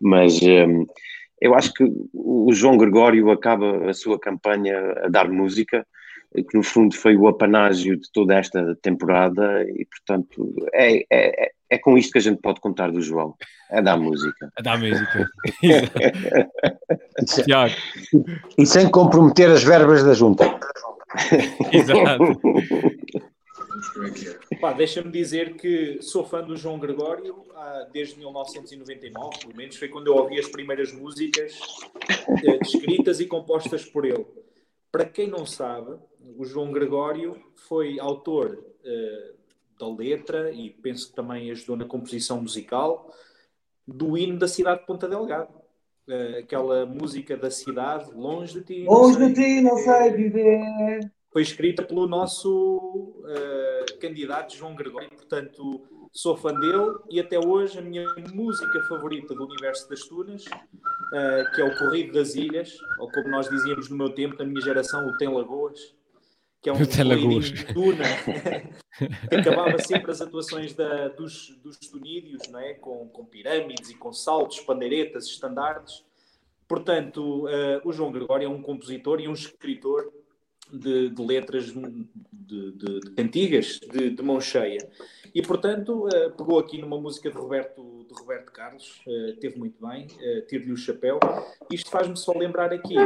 [0.00, 0.84] mas ehm,
[1.40, 5.86] eu acho que o João Gregório acaba a sua campanha a dar música,
[6.34, 11.50] que no fundo foi o apanágio de toda esta temporada, e portanto é, é, é-
[11.70, 13.36] é com isto que a gente pode contar do João,
[13.70, 14.52] é dar música.
[14.58, 15.30] A dar música.
[15.62, 16.00] Exato.
[17.44, 17.74] Tiago.
[18.58, 20.58] E sem comprometer as verbas da junta.
[21.72, 22.40] Exato.
[24.76, 30.08] Deixa-me dizer que sou fã do João Gregório ah, desde 1999, pelo menos foi quando
[30.08, 31.58] eu ouvi as primeiras músicas
[32.44, 34.26] eh, escritas e compostas por ele.
[34.90, 35.96] Para quem não sabe,
[36.36, 39.32] o João Gregório foi autor eh,
[39.78, 43.12] da letra e penso que também ajudou na composição musical
[43.86, 45.52] do hino da cidade de Ponta Delgado.
[46.08, 48.84] Eh, aquela música da cidade, longe de ti.
[48.84, 51.00] Longe de ti não sei viver.
[51.32, 57.78] foi escrita pelo nosso eh, candidato João Gregório, portanto sou fã dele e até hoje
[57.78, 60.44] a minha música favorita do universo das Tunas,
[61.14, 64.44] eh, que é o Corrido das Ilhas, ou como nós dizíamos no meu tempo, na
[64.44, 65.94] minha geração, o Tem Lagoas,
[66.62, 67.50] que é um O Tem Lagoas.
[67.50, 68.04] corridinho de Tuna,
[69.28, 72.74] que acabava sempre as atuações da- dos, dos tunídeos, não é?
[72.74, 76.04] com, com pirâmides e com saltos, pandeiretas, estandartes.
[76.68, 80.12] Portanto, eh, o João Gregório é um compositor e um escritor
[80.72, 84.78] de, de letras de, de- de cantigas de, de mão cheia.
[85.34, 89.86] E, portanto, eh, pegou aqui numa música de Roberto, de Roberto Carlos, eh, teve muito
[89.86, 91.20] bem, eh, tiro-lhe o chapéu.
[91.70, 92.96] Isto faz-me só lembrar aqui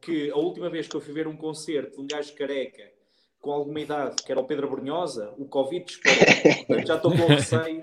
[0.00, 2.82] que a última vez que eu fui ver um concerto de um gajo careca
[3.40, 6.18] com alguma idade, que era o Pedro Brunhosa, o Covid disparou.
[6.66, 7.82] Portanto, já estou com receio.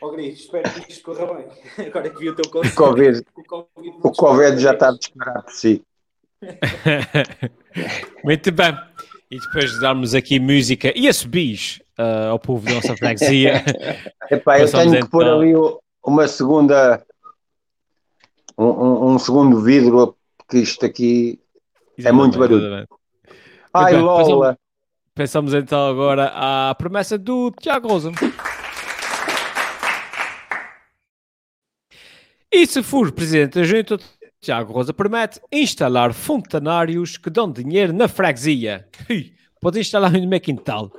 [0.00, 1.46] Ó, Gris, espero que isto corra bem.
[1.86, 2.82] Agora que vi o teu concerto.
[2.82, 5.84] O Covid, o Covid, o Covid já está a disparar por si.
[8.24, 8.76] Muito bem.
[9.30, 13.62] E depois de darmos aqui música e esse bicho ah, ao povo da nossa freguesia.
[14.30, 15.52] Epá, eu tenho que pôr ali
[16.04, 17.04] uma segunda.
[18.56, 21.40] Um, um- segundo vidro, porque isto aqui.
[21.98, 22.60] É muito barulho.
[22.66, 22.88] Exatamente.
[23.72, 24.58] Ai, bem, Lola!
[25.14, 28.10] Pensamos então agora à promessa do Tiago Rosa.
[32.52, 33.98] E se for presidente da junta,
[34.40, 38.86] Tiago Rosa promete instalar fontanários que dão dinheiro na freguesia.
[39.60, 40.92] Pode instalar no meu quintal.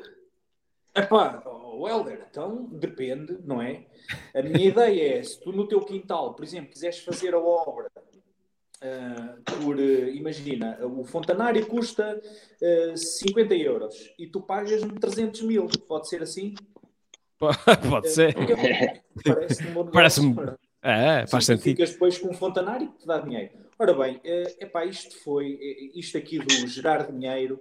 [0.96, 3.86] Epá, oh, Helder, então depende, não é?
[4.34, 7.92] A minha ideia é, se tu no teu quintal, por exemplo, quiseres fazer a obra
[8.82, 12.22] ah, por, eh, imagina, o fontanário custa
[12.62, 16.56] ah, 50 euros e tu pagas-me 300 mil, pode ser assim?
[17.90, 18.34] Pode ser.
[19.24, 20.58] Parece-me negócio, Parece-me- ora.
[20.82, 21.76] É, faz Sim, tu sentido.
[21.78, 23.52] Ficas depois com um fontanário que te dá dinheiro.
[23.78, 27.60] Ora bem, é epá, isto foi, eh, isto aqui do gerar dinheiro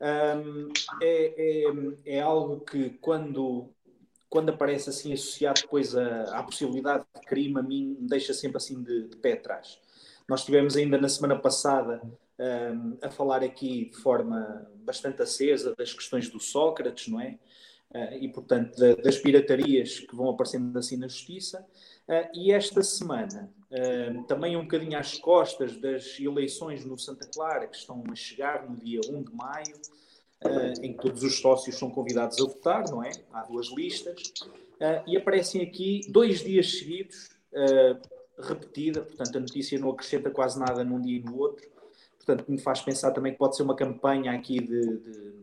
[0.00, 0.68] hum,
[1.02, 1.64] é,
[2.06, 3.68] é, é algo que quando,
[4.28, 8.56] quando aparece assim associado depois à, à possibilidade de crime, a mim me deixa sempre
[8.58, 9.80] assim de, de pé atrás.
[10.28, 12.00] Nós tivemos ainda na semana passada
[12.38, 17.38] hum, a falar aqui de forma bastante acesa das questões do Sócrates, não é?
[17.92, 21.66] Ah, e, portanto, da- das piratarias que vão aparecendo assim na justiça.
[22.08, 23.52] Ah, e esta semana,
[24.26, 28.76] também um bocadinho às costas das eleições no Santa Clara, que estão a chegar no
[28.76, 29.76] dia 1 de maio,
[30.42, 33.10] ah, em que todos os sócios são convidados a votar, não é?
[33.32, 34.32] Há duas listas.
[34.80, 38.00] Ah, e aparecem aqui dois dias seguidos, ah,
[38.38, 41.68] repetida, portanto, a notícia não acrescenta quase nada num dia e no outro.
[42.16, 45.34] Portanto, me faz pensar também que pode ser uma campanha aqui de, de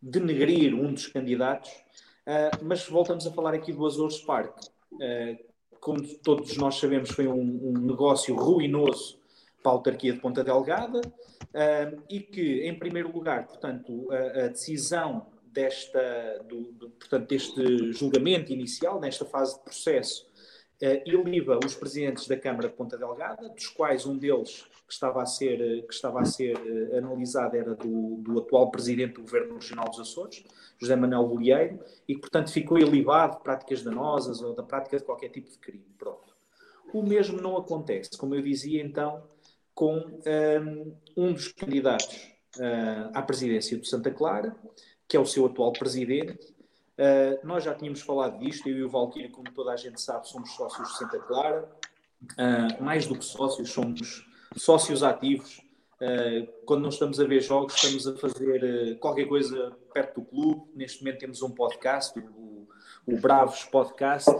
[0.00, 1.70] denegrir um dos candidatos.
[2.62, 4.56] Mas voltamos a falar aqui do Azores Park.
[5.00, 5.36] Ah,
[5.84, 9.18] como todos nós sabemos, foi um, um negócio ruinoso
[9.62, 11.02] para a autarquia de Ponta Delgada
[11.54, 17.92] ah, e que, em primeiro lugar, portanto, a, a decisão desta, do, do- portanto, deste
[17.92, 20.26] julgamento inicial, nesta fase de processo,
[21.06, 25.26] iliba os presidentes da Câmara de Ponta Delgada, dos quais um deles que estava a
[25.26, 29.54] ser, eh, que estava a ser eh, analisado era do, do atual presidente do Governo
[29.54, 30.44] Regional dos Açores,
[30.78, 35.04] José Manuel Bolieiro, e que, portanto, ficou ilibado de práticas danosas ou da prática de
[35.04, 35.86] qualquer tipo de crime.
[35.98, 36.34] Pronto.
[36.92, 39.22] O mesmo não acontece, como eu dizia então,
[39.74, 42.30] com hum, um dos candidatos
[42.60, 44.54] ah, à presidência do Santa Clara,
[45.08, 46.53] que é o seu atual presidente.
[46.98, 50.28] Uh, nós já tínhamos falado disto, eu e o Valquírio, como toda a gente sabe,
[50.28, 51.68] somos sócios de Santa Clara.
[52.22, 54.26] Uh, mais do que sócios, somos
[54.56, 55.64] sócios ativos
[56.04, 60.70] Uh, quando não estamos a ver jogos, estamos a fazer qualquer coisa perto do clube.
[60.74, 62.68] Neste momento temos um podcast, o,
[63.06, 64.30] o Bravos Podcast,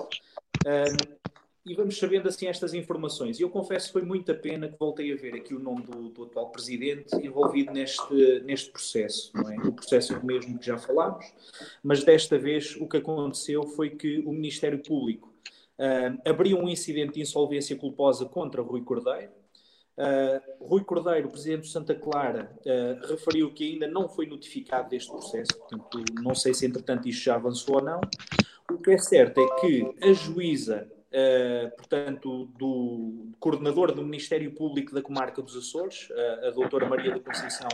[1.67, 3.39] e vamos sabendo assim estas informações.
[3.39, 6.11] E eu confesso que foi muita pena que voltei a ver aqui o nome do,
[6.11, 9.57] do atual presidente envolvido neste, neste processo, não é?
[9.57, 11.25] O processo mesmo que já falámos,
[11.83, 15.33] mas desta vez o que aconteceu foi que o Ministério Público
[16.25, 19.33] abriu um incidente de insolvência culposa contra Rui Cordeiro,
[19.97, 25.09] Uh, Rui Cordeiro, presidente do Santa Clara, uh, referiu que ainda não foi notificado deste
[25.09, 28.01] processo, portanto, não sei se entretanto isto já avançou ou não.
[28.71, 30.94] O que é certo é que a juíza, uh,
[31.77, 36.09] portanto, do coordenador do Ministério Público da Comarca dos Açores,
[36.47, 37.69] a doutora Maria da Conceição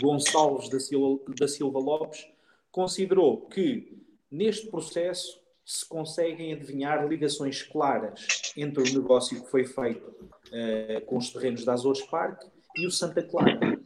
[0.00, 2.26] Gonçalves da Silva, da Silva Lopes,
[2.70, 3.98] considerou que
[4.30, 8.26] neste processo se conseguem adivinhar ligações claras
[8.56, 12.42] entre o negócio que foi feito uh, com os terrenos da Azores Park
[12.74, 13.77] e o Santa Clara.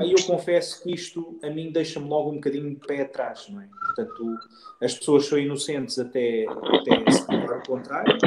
[0.00, 3.60] E eu confesso que isto a mim deixa-me logo um bocadinho de pé atrás, não
[3.60, 3.68] é?
[3.68, 4.38] Portanto,
[4.80, 8.18] as pessoas são inocentes até, até se provar o contrário,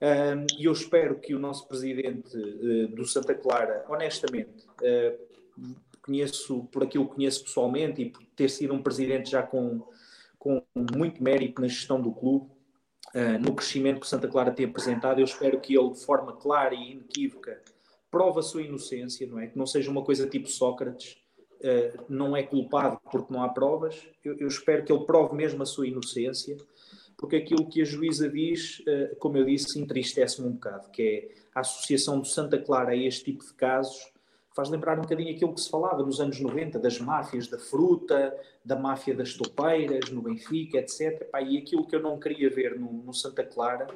[0.00, 0.34] é?
[0.56, 6.84] E eu espero que o nosso presidente uh, do Santa Clara, honestamente, uh, conheço por
[6.84, 9.82] aquilo que conheço pessoalmente e por ter sido um presidente já com,
[10.38, 10.62] com
[10.96, 12.46] muito mérito na gestão do clube,
[13.14, 15.18] uh, no crescimento que Santa Clara tem apresentado.
[15.18, 17.60] Eu espero que ele, de forma clara e inequívoca,
[18.10, 19.46] prove a sua inocência, não é?
[19.46, 21.16] Que não seja uma coisa tipo Sócrates,
[21.60, 24.06] uh, não é culpado porque não há provas.
[24.24, 26.56] Eu, eu, espero que ele prove mesmo a sua inocência,
[27.16, 31.34] porque aquilo que a juíza diz, uh, como eu disse, entristece-me um bocado, que é
[31.54, 34.12] a associação de Santa Clara a este tipo de casos
[34.58, 38.36] faz lembrar um bocadinho aquilo que se falava nos anos 90, das máfias da fruta,
[38.64, 41.28] da máfia das topeiras, no Benfica, etc.
[41.48, 43.86] e aquilo que eu não queria ver no, no, Santa Clara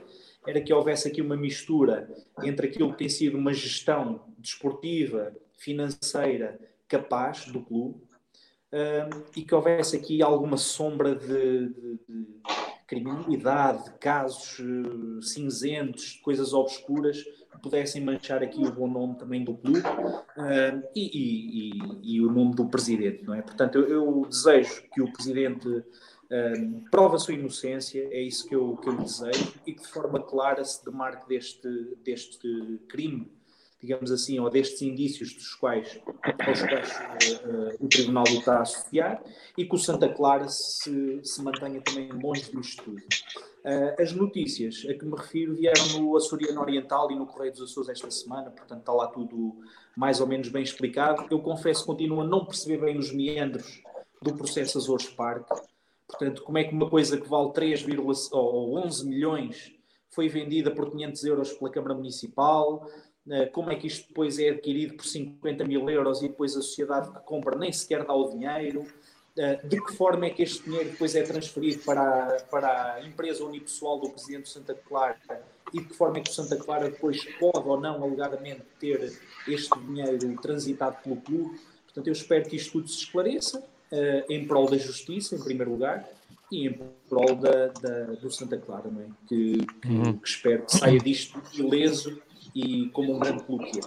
[0.47, 2.09] era que houvesse aqui uma mistura
[2.43, 8.03] entre aquilo que tem sido uma gestão desportiva, financeira, capaz do clube,
[8.73, 12.27] um, e que houvesse aqui alguma sombra de, de, de
[12.87, 17.25] criminalidade, de casos uh, cinzentos, coisas obscuras
[17.63, 22.31] pudessem manchar aqui o bom nome também do clube uh, e, e, e, e, o
[22.31, 23.41] nome do presidente, não é?
[23.41, 25.83] Portanto, eu, eu desejo que o presidente
[26.33, 29.89] uh, prove a sua inocência, é isso que eu, que eu desejo, e que de
[29.89, 31.69] forma clara se demarque deste,
[32.03, 33.31] deste crime,
[33.81, 36.01] digamos assim, ou destes indícios dos quais,
[36.47, 36.91] aos quais
[37.45, 39.23] uh, o Tribunal o está a associar,
[39.59, 43.03] e que o Santa Clara se, se mantenha também longe disto tudo.
[43.65, 47.71] Uh, as notícias a que me refiro vieram no Açoriano Oriental e no Correio dos
[47.71, 49.61] Açores esta semana, portanto está lá tudo
[49.97, 51.27] mais ou menos bem explicado.
[51.31, 53.83] Eu confesso que continuo a não perceber bem os meandros
[54.21, 55.49] do processo Açores Park.
[56.13, 57.87] Portanto, como é que uma coisa que vale 3,
[58.33, 59.73] ou 11 milhões
[60.11, 62.87] foi vendida por 500 euros pela Câmara Municipal?
[63.27, 66.61] Uh, como é que isto depois é adquirido por 50 mil euros e depois a
[66.61, 68.85] sociedade que compra nem sequer dá o dinheiro?
[69.37, 73.07] Eh, de que forma é que este dinheiro depois é transferido para a, para a
[73.07, 75.19] empresa unipessoal do Presidente de Santa Clara
[75.73, 79.19] e de que forma é que o Santa Clara depois pode ou não, alegadamente, ter
[79.49, 81.59] este dinheiro transitado pelo clube.
[81.85, 85.73] Portanto, eu espero que isto tudo se esclareça uh, em prol da justiça, em primeiro
[85.73, 86.09] lugar,
[86.51, 86.79] e em
[87.09, 89.07] prol da, da do Santa Clara, não é?
[89.29, 90.19] que, que, uhum.
[90.19, 92.21] que espero que saia disto ileso
[92.55, 93.83] e como um grande clube que é.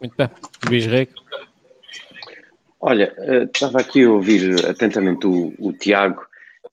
[0.00, 0.30] Muito bem.
[0.68, 1.12] Luís Rego.
[2.80, 6.22] Olha, eh, estava aqui a ouvir atentamente o, o Tiago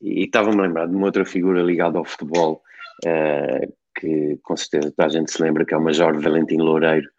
[0.02, 2.64] e estava-me a lembrar de uma outra figura ligada ao futebol,
[3.06, 7.10] uh, que com certeza toda a gente se lembra, que é o Major Valentim Loureiro,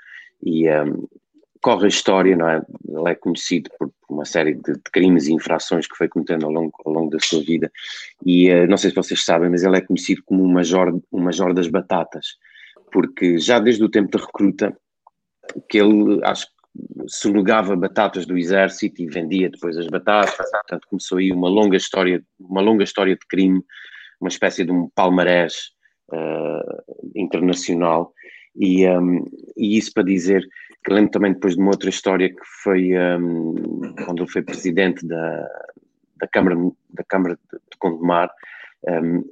[0.43, 1.09] e um, ehm,
[1.63, 2.63] corre a história, não é?
[2.89, 6.53] Ele é conhecido por, uma série de, de, crimes e infrações que foi cometendo ao
[6.53, 7.71] longo, ao longo da sua vida,
[8.25, 11.21] e uh, não sei se vocês sabem, mas ele é conhecido como o Major, o
[11.21, 12.37] Major das Batatas,
[12.91, 14.77] porque já desde o tempo da recruta,
[15.69, 16.53] que ele, acho que
[17.09, 22.23] sonegava batatas do exército e vendia depois as batatas, portanto começou aí uma longa história,
[22.39, 23.63] uma longa história de crime,
[24.21, 25.71] uma espécie de um palmarés
[26.13, 26.83] uh,
[27.15, 28.13] internacional.
[28.55, 29.25] E, um,
[29.57, 30.47] e, isso para dizer
[30.89, 35.07] que lembro também depois de uma outra história que foi um, quando ele foi presidente
[35.07, 35.49] da,
[36.17, 36.57] da Câmara,
[36.91, 38.31] da Câmara de Gondomar,
[38.89, 39.23] um,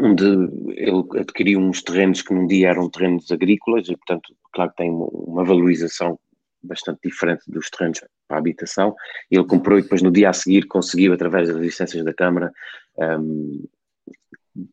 [0.00, 4.76] onde ele adquiriu uns terrenos que num dia eram terrenos agrícolas e portanto claro que
[4.76, 6.18] tem uma valorização
[6.62, 8.94] bastante diferente dos terrenos para a habitação.
[9.30, 12.52] Ele comprou e depois no dia a seguir conseguiu, através das licenças da Câmara,
[12.96, 13.64] um,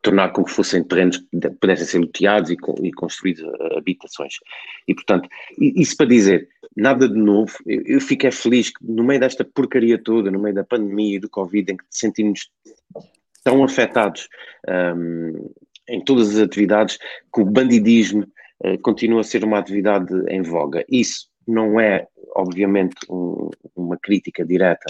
[0.01, 4.35] tornar com que fossem terrenos que pudessem ser loteados e, e construídos uh, habitações.
[4.87, 5.29] E, portanto,
[5.59, 9.97] isso para dizer, nada de novo, eu, eu fiquei feliz que no meio desta porcaria
[9.97, 12.49] toda, no meio da pandemia e do Covid, em que sentimos
[13.43, 14.27] tão afetados
[14.67, 15.51] um,
[15.87, 18.27] em todas as atividades, que o bandidismo
[18.63, 20.83] uh, continua a ser uma atividade em voga.
[20.89, 24.85] Isso não é, obviamente, um- uma crítica direta,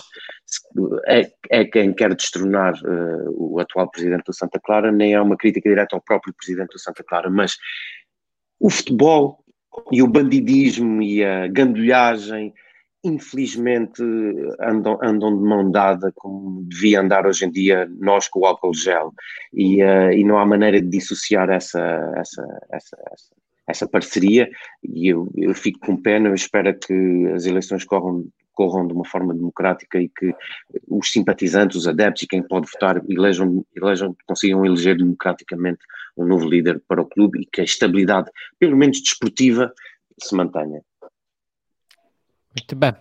[1.51, 5.69] é, quem quer destronar eh, o atual presidente do Santa Clara, nem é uma crítica
[5.69, 7.57] direta ao próprio presidente do Santa Clara, mas
[8.59, 9.43] o futebol
[9.91, 12.53] e o bandidismo e a gandulhagem,
[13.03, 14.01] infelizmente,
[14.59, 18.73] andam, andam de mão dada como devia andar hoje em dia nós com o álcool
[18.73, 19.13] gel.
[19.53, 21.79] E, eh, e não há maneira de dissociar essa,
[22.17, 23.35] essa, essa, essa,
[23.68, 24.49] essa parceria.
[24.84, 29.05] E eu, eu fico com pena, eu espero que as eleições corram, corram de uma
[29.05, 30.34] forma democrática e que
[30.88, 35.80] os simpatizantes, os adeptos e quem pode votar elejam, elejam, consigam eleger democraticamente
[36.18, 39.74] um novo líder para o clube e que a estabilidade, pelo menos desportiva,
[40.18, 40.82] se mantenha.
[42.55, 42.93] Muito bem.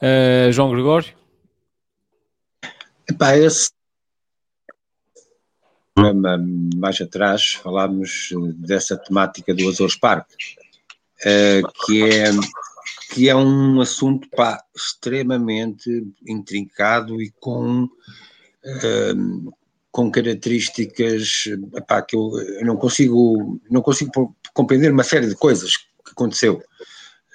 [0.00, 1.14] Eh, João Gregório?
[3.08, 3.70] Epá, esse
[5.94, 6.44] programa
[6.76, 10.26] mais atrás falámos eh, dessa temática do Azores Park,
[11.24, 12.30] eh, que, é,
[13.12, 15.88] que é um assunto pá, extremamente
[16.26, 17.88] intrincado e com,
[18.64, 19.14] eh,
[19.90, 21.44] com características
[21.76, 26.60] epá, que eu, eu não consigo, não consigo compreender uma série de coisas que aconteceu.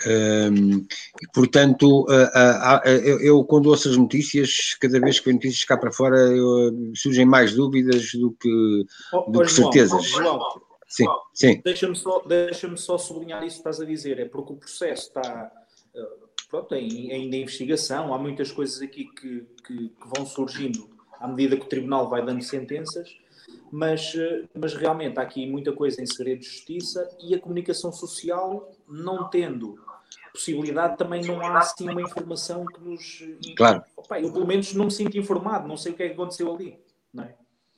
[0.08, 0.86] Um,
[1.22, 5.64] e, portanto, ah, ah, ah, eu, quando ouço as notícias, cada vez que vejo notícias
[5.66, 10.06] cá para fora, eu, surgem mais dúvidas do que, Oh, do oh, que João, certezas.
[10.06, 10.40] João,
[10.88, 11.62] Sim, sim.
[11.64, 15.52] Deixa-me só, deixa só sublinhar isso que estás a dizer, é porque o processo está
[15.94, 16.08] eh,
[16.50, 20.90] pronto, em, ainda em investigação, há muitas coisas aqui que, que- que vão surgindo
[21.20, 23.16] à medida que o Tribunal vai dando sentenças,
[23.72, 27.92] mas, eh, mas realmente há aqui muita coisa em segredo de justiça e a comunicação
[27.92, 29.78] social, não tendo
[30.32, 33.24] possibilidade, também não há assim uma informação que nos.
[33.56, 33.84] Claro.
[33.96, 36.54] Opa, eu pelo menos não me sinto informado, não sei o que é que aconteceu
[36.54, 36.80] ali.
[37.14, 37.34] Não é?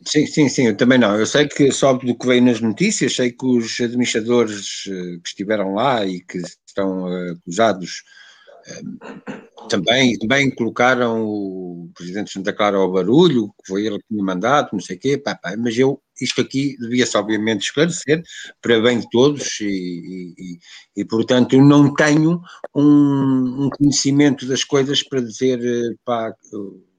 [0.05, 1.15] Sim, sim, sim, eu também não.
[1.15, 5.29] Eu sei que só do que veio nas notícias, sei que os administradores eh, que
[5.29, 8.03] estiveram lá e que estão eh, acusados
[8.65, 8.81] eh,
[9.71, 14.23] também, também colocaram o presidente de Santa Clara ao barulho, que foi ele que tinha
[14.23, 18.21] mandado, não sei o quê, pá, pá, mas eu, isto aqui devia-se obviamente esclarecer
[18.61, 20.59] para bem de todos e, e- e-
[21.01, 22.41] e, portanto eu não tenho
[22.75, 26.33] um, um conhecimento das coisas para dizer eh, pá,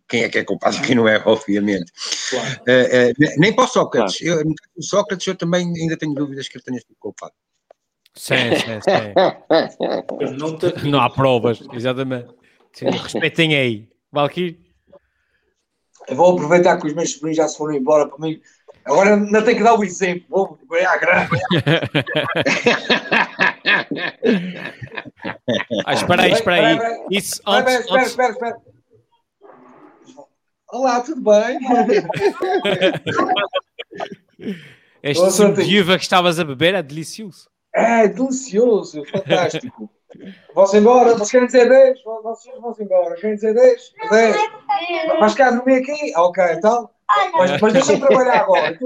[0.09, 1.91] quem é que é culpado e quem não é, obviamente.
[2.31, 2.61] Claro.
[2.67, 4.21] Eh, ne- nem para o Sócrates.
[4.21, 7.33] Eu, no caso do Sócrates, eu também ainda tenho dúvidas que ele tenha sido culpado.
[8.15, 9.15] Sim, sim, sim.
[10.21, 12.29] Eu não te Não há provas, exatamente.
[12.73, 13.89] Sim, respeitem aí.
[14.11, 14.59] Valkyrie?
[16.09, 18.41] Eu vou aproveitar que os meus sobrinhos já se foram embora para mim.
[18.85, 20.27] Agora não tenho que dar o exemplo.
[20.29, 21.31] Vou ganhar grande.
[25.87, 26.75] Ah, espera aí, espera aí.
[26.75, 28.57] Espera, Isso espera, antes, espera, espera, espera.
[30.73, 31.59] Olá, tudo bem?
[35.03, 37.49] este viúva que estavas a beber é delicioso.
[37.75, 39.91] É delicioso, fantástico.
[40.55, 42.03] Vão-se embora, vocês querem dizer 10?
[42.23, 43.93] Vocês vão-se embora, querem dizer 10?
[44.11, 44.37] 10.
[45.21, 46.13] Mas cá dormir aqui?
[46.17, 46.91] Ok, então.
[47.35, 48.79] Mas, mas deixa-me trabalhar agora.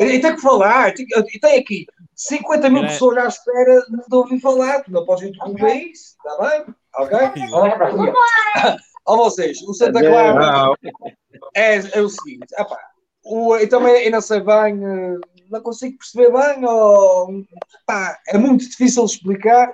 [0.00, 4.40] E tenho que falar, e e tenho aqui 50 mil pessoas à espera de ouvir
[4.40, 4.82] falar.
[4.82, 6.74] Tu não podes interromper isso, está bem?
[6.96, 7.18] Ok?
[7.52, 8.78] Olha para aqui.
[9.04, 10.74] Ó vocês, o Santa Clara
[11.54, 12.78] é, é o seguinte, epá,
[13.24, 15.18] o, eu também eu não sei bem, eh,
[15.52, 17.44] não consigo perceber bem, ou,
[17.86, 19.72] pá, é muito difícil explicar,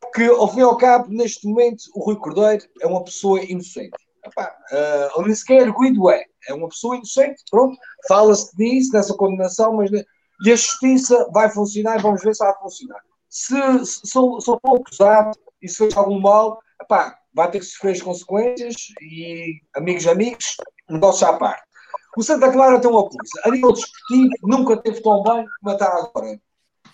[0.00, 3.96] porque ao fim e ao cabo, neste momento, o Rui Cordeiro é uma pessoa inocente.
[4.24, 7.76] Epá, eh, ele nem sequer arguido é, é uma pessoa inocente, pronto,
[8.08, 12.54] fala-se disso, dessa condenação, mas e a justiça vai funcionar e vamos ver se vai
[12.58, 13.00] funcionar.
[13.28, 18.02] Se, eu for acusado e se fez algum mal, epá, vai ter que sofrer as
[18.02, 20.56] consequências e amigos, amigos,
[20.88, 21.73] negócio à parte.
[22.16, 25.86] O Santa Clara tem uma coisa, a nível desportivo nunca teve tão bem como está
[25.86, 26.38] agora.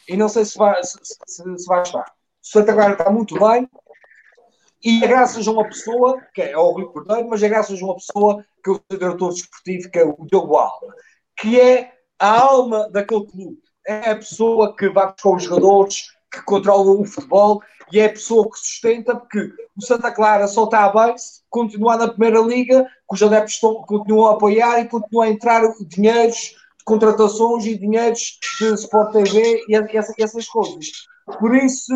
[0.09, 2.01] E não sei se vai, se, se- se vai estar.
[2.43, 3.69] O Santa Clara está muito bem
[4.83, 7.85] e é graças a uma pessoa, que é o Rui Cordeiro, mas é graças a
[7.85, 10.95] uma pessoa que é o diretor desportivo, que é o Diogo Alma,
[11.39, 13.59] que é a alma daquele clube.
[13.87, 17.61] É a pessoa que vai buscar os jogadores, que controla o futebol
[17.93, 21.97] e é a pessoa que sustenta, porque o Santa Clara só está bem se continuar
[21.97, 26.37] na Primeira Liga, que os adeptos estão, continuam a apoiar e continuam a entrar dinheiros
[26.37, 30.87] de contratações e dinheiros de Sport TV e essa- essas coisas.
[31.39, 31.93] Por isso,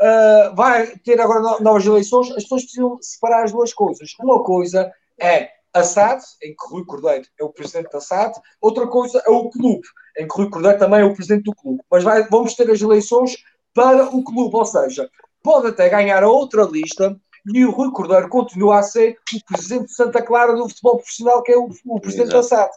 [0.00, 4.14] uh, vai ter agora no- novas eleições, as pessoas precisam separar as duas coisas.
[4.20, 8.86] Uma coisa é a SAD, em que Rui Cordeiro é o presidente da SAD, outra
[8.86, 9.86] coisa é o clube,
[10.18, 11.80] em que Rui Cordeiro também é o presidente do clube.
[11.90, 13.36] Mas vai- vamos ter as eleições
[13.74, 15.08] para o clube, ou seja,
[15.42, 17.16] pode até ganhar a outra lista
[17.54, 21.42] e o Rui Cordeiro continua a ser o presidente de Santa Clara do futebol profissional,
[21.42, 22.70] que é o, o presidente da SAD.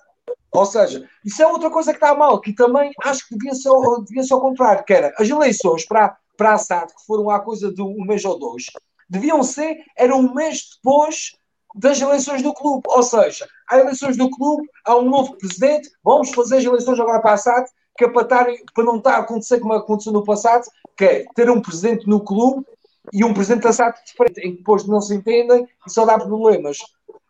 [0.53, 3.69] Ou seja, isso é outra coisa que está mal, que também acho que devia ser,
[3.69, 7.29] ao- devia ser ao contrário, que era as eleições para, para a SAD, que foram
[7.29, 8.65] há coisa de um mês ou dois,
[9.09, 11.31] deviam ser, era um mês depois
[11.75, 12.83] das eleições do clube.
[12.87, 17.21] Ou seja, há eleições do clube, há um novo presidente, vamos fazer as eleições agora
[17.21, 17.69] para a SAD,
[18.01, 20.65] que é para, estar, para não estar a acontecer como aconteceu no passado,
[20.97, 22.65] que é ter um presidente no clube
[23.13, 26.03] e um presidente da SAD de frente, em que depois não se entendem e só
[26.03, 26.79] dá problemas.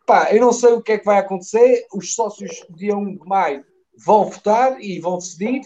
[0.06, 3.26] Pá, eu não sei o que é que vai acontecer, os sócios dia 1 de
[3.26, 3.64] maio
[4.04, 5.60] vão votar e vão decidir,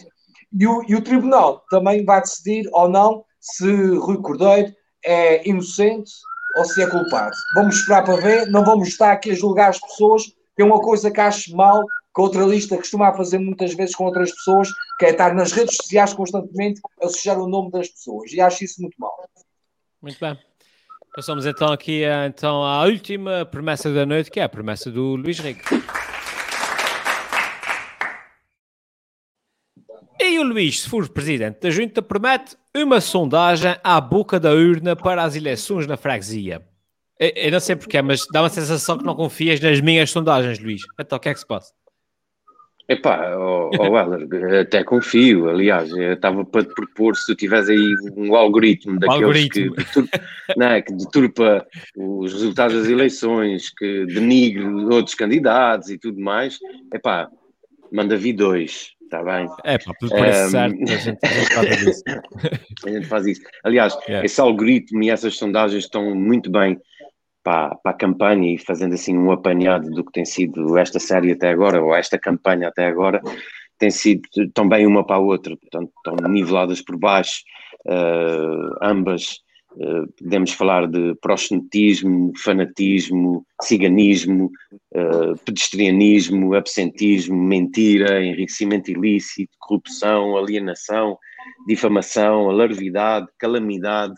[0.51, 4.73] e o, e o Tribunal também vai decidir ou não se Rui Cordeiro
[5.05, 6.11] é inocente
[6.57, 7.35] ou se é culpado.
[7.55, 10.23] Vamos esperar para ver, não vamos estar aqui a julgar as pessoas,
[10.57, 11.83] é uma coisa que acho mal,
[12.17, 15.75] que outra lista costuma fazer muitas vezes com outras pessoas, que é estar nas redes
[15.75, 19.15] sociais constantemente a associar o nome das pessoas, e acho isso muito mal.
[20.01, 20.35] Muito bem.
[21.15, 25.37] Passamos então aqui então, à última promessa da noite, que é a promessa do Luís
[25.37, 25.61] Rico.
[30.19, 34.95] E o Luís, se for presidente da Junta, promete uma sondagem à boca da urna
[34.95, 36.67] para as eleições na freguesia.
[37.19, 40.81] Eu não sei porquê, mas dá uma sensação que não confias nas minhas sondagens, Luís.
[40.99, 41.77] Então, o que é que se passa?
[42.89, 47.95] Epá, oh, oh Heller, até confio, aliás, estava para te propor se tu tiveres aí
[48.15, 49.75] um algoritmo daqueles algoritmo.
[49.75, 50.19] Que, deturpa,
[50.55, 51.67] não, é, que deturpa
[51.97, 56.59] os resultados das eleições, que denigre outros candidatos e tudo mais,
[56.93, 57.29] epá,
[57.91, 59.49] manda vir dois, está bem?
[59.65, 62.03] É, pá, tudo parece Um, certo, a gente, faz disso.
[62.85, 63.41] A gente faz isso.
[63.65, 64.23] Aliás, Yeah.
[64.25, 66.79] esse algoritmo e essas sondagens estão muito bem
[67.47, 71.31] para, para a campanha e fazendo assim um apanhado do que tem sido esta série
[71.31, 73.21] até agora, ou esta campanha até agora,
[73.79, 74.21] tem sido
[74.53, 77.43] também uma para a outra, portanto, estão niveladas por baixo,
[77.87, 79.39] eh, ambas.
[79.79, 84.49] eh, podemos falar de proxenetismo, fanatismo, ciganismo,
[84.93, 91.17] eh, pedestrianismo, absentismo, mentira, enriquecimento ilícito, corrupção, alienação,
[91.67, 94.15] difamação, alarvidade, calamidade.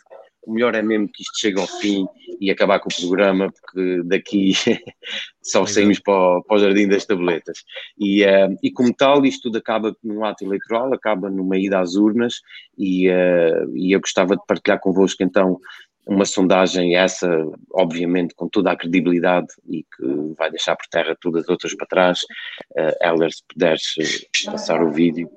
[0.49, 2.07] O melhor é mesmo que isto chegue ao fim
[2.41, 4.53] e acabar com o programa, porque daqui
[5.43, 7.63] só saímos para o, para o Jardim das Tabletas.
[7.99, 11.93] E, eh, e como tal, isto tudo acaba num ato eleitoral, acaba numa ida às
[11.93, 12.41] urnas,
[12.75, 15.59] e, eh, e eu gostava de partilhar convosco então
[16.07, 17.29] uma sondagem, essa,
[17.71, 21.85] obviamente, com toda a credibilidade e que vai deixar por terra todas as outras para
[21.85, 22.21] trás.
[22.71, 25.29] Uh, Heller, se puderes eh, passar o vídeo.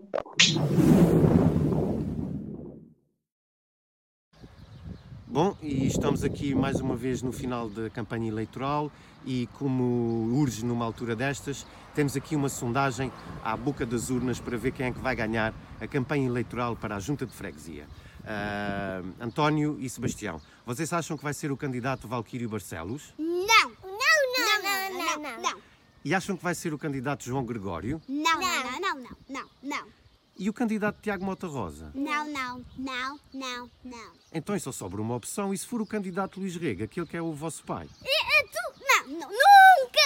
[5.33, 8.93] Bom, e estamos aqui mais uma vez no final da campanha eleitoral
[9.25, 13.11] e como urge numa altura destas, temos aqui uma sondagem
[13.43, 16.97] à boca das urnas para ver quem é que vai ganhar a campanha eleitoral para
[16.97, 17.87] a Junta de Freguesia.
[18.27, 23.15] Ah, António e Sebastião, vocês acham que vai ser o candidato Valquírio Barcelos?
[23.17, 24.03] Não, não,
[24.37, 25.59] não, não, não, não, não,
[26.05, 28.03] E acham que vai ser o candidato João Gregório?
[28.07, 30.02] não, não, não, não, não, não,
[30.43, 31.93] E o candidato Tiago Mota Rosa?
[31.95, 34.13] não, não, não, não, não.
[34.35, 37.23] Então só sobra uma opção e se for o candidato Luís Rega, aquele que é
[37.23, 37.89] o vosso pai?
[38.03, 40.03] E, e tu, não, não, nunca!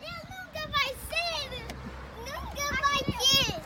[0.00, 1.50] Ele nunca vai ser!
[2.26, 3.62] Nunca vai ser!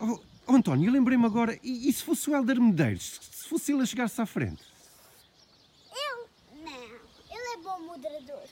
[0.00, 3.20] Oh, oh, António, eu lembrei-me agora, e, e se fosse o Helder Medeiros?
[3.30, 4.62] Se fosse ele a chegar-se à frente?
[5.92, 6.64] Ele?
[6.64, 6.82] Não,
[7.30, 8.48] ele é bom moderador.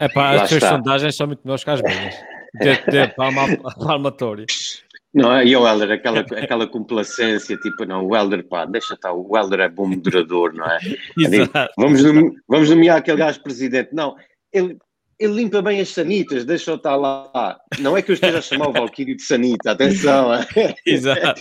[0.00, 0.70] É pá, as está.
[0.70, 2.14] sondagens são muito melhores que as minhas.
[2.54, 3.42] De, de palma,
[3.74, 4.46] palmatório.
[5.12, 5.44] Não, é?
[5.44, 9.60] e o Helder, aquela, aquela complacência, tipo, não, o Helder, pá, deixa estar, o Helder
[9.60, 10.78] é bom moderador, não é?
[11.18, 11.74] Exato.
[11.76, 13.90] Vamos, nome- vamos nomear aquele gajo presidente.
[13.92, 14.16] Não,
[14.50, 14.78] ele,
[15.18, 17.58] ele limpa bem as sanitas, deixa eu estar lá.
[17.78, 20.32] Não é que eu esteja a chamar o Valkyrie de sanita, atenção.
[20.34, 20.46] é?
[20.86, 21.40] Exato.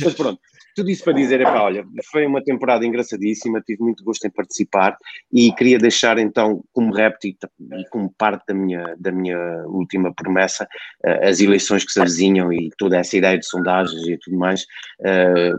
[0.00, 0.40] Mas pronto,
[0.78, 4.96] tudo isso para dizer, epá, olha, foi uma temporada engraçadíssima, tive muito gosto em participar
[5.32, 7.36] e queria deixar então como repto e,
[7.76, 10.68] e como parte da minha, da minha última promessa,
[11.04, 14.66] eh, as eleições que se avizinham e toda essa ideia de sondagens e tudo mais,
[15.04, 15.52] eh,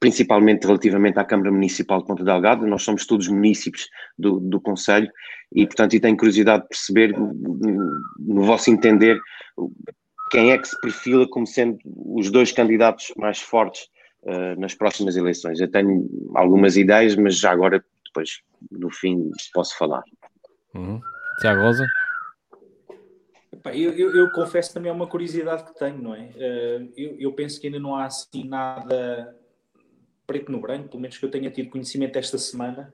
[0.00, 3.88] principalmente relativamente à Câmara Municipal de Ponta Delgado, nós somos todos munícipes
[4.18, 5.10] do, do Conselho
[5.52, 9.18] e, portanto, e tenho curiosidade de perceber, no vosso entender,
[10.30, 13.88] quem é que se perfila como sendo os dois candidatos mais fortes
[14.22, 15.58] uh, nas próximas eleições.
[15.60, 18.40] Eu tenho algumas ideias, mas já agora, depois,
[18.70, 20.02] no fim, posso falar.
[20.74, 21.00] Uhum.
[21.40, 21.86] Tiago Rosa?
[23.72, 26.30] Eu, eu- eu confesso também é uma curiosidade que tenho, não é?
[26.36, 29.34] Eh, eu, eu penso que ainda não há assim nada
[30.28, 32.92] preto no branco, pelo menos que eu tenha tido conhecimento esta semana,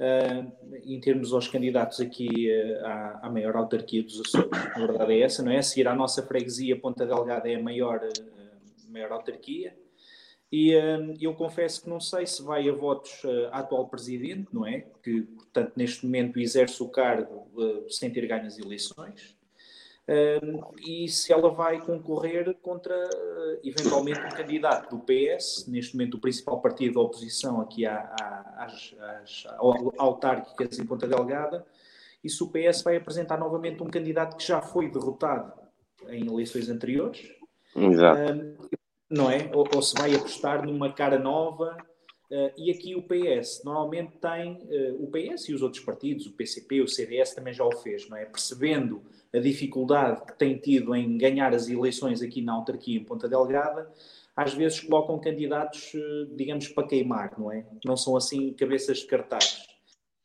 [0.00, 4.48] uh, em termos aos candidatos aqui uh, à, à, maior autarquia dos Açores.
[4.74, 5.58] A verdade é essa, não é?
[5.58, 9.76] A seguir à nossa freguesia, Ponta Delgada é a maior, uh, maior autarquia.
[10.50, 10.72] E
[11.18, 14.84] eu confesso que não sei se vai a votos à atual presidente, não é?
[15.02, 17.48] Que, portanto, neste momento exerce o cargo
[17.88, 19.34] sem ter ganho as eleições
[20.84, 26.20] e se ela vai concorrer contra, uh, eventualmente, um candidato do PS, neste momento o
[26.20, 29.44] principal partido da oposição aqui à, à, às, às
[29.96, 31.64] autárquicas em Ponta Delgada,
[32.22, 35.52] e se o PS vai apresentar novamente um candidato que já foi derrotado
[36.08, 37.32] em eleições anteriores,
[39.08, 39.50] não é?
[39.54, 41.76] Ou, ou, se vai apostar numa cara nova.
[42.30, 46.32] Uh, e aqui o PS normalmente tem, uh, o PS e os outros partidos, o
[46.32, 48.24] PCP, o CDS também já o fez, não é?
[48.24, 49.02] Percebendo
[49.34, 53.90] a dificuldade que tem tido em ganhar as eleições aqui na autarquia em Ponta Delgada,
[54.36, 57.66] às vezes colocam candidatos, eh, digamos, para queimar, não é?
[57.84, 59.66] Não são assim cabeças de cartaz.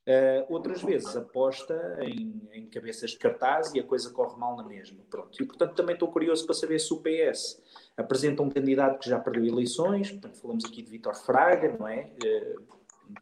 [0.08, 4.64] Uh, outras vezes aposta em, em, cabeças de cartaz e a coisa corre mal na
[4.64, 5.00] mesma.
[5.10, 5.38] Pronto.
[5.38, 7.62] E, portanto, também estou curioso para saber se o PS
[7.98, 12.10] apresenta um candidato que já perdeu eleições, portanto, falamos aqui de Vítor Fraga, não é?
[12.24, 12.62] Uh,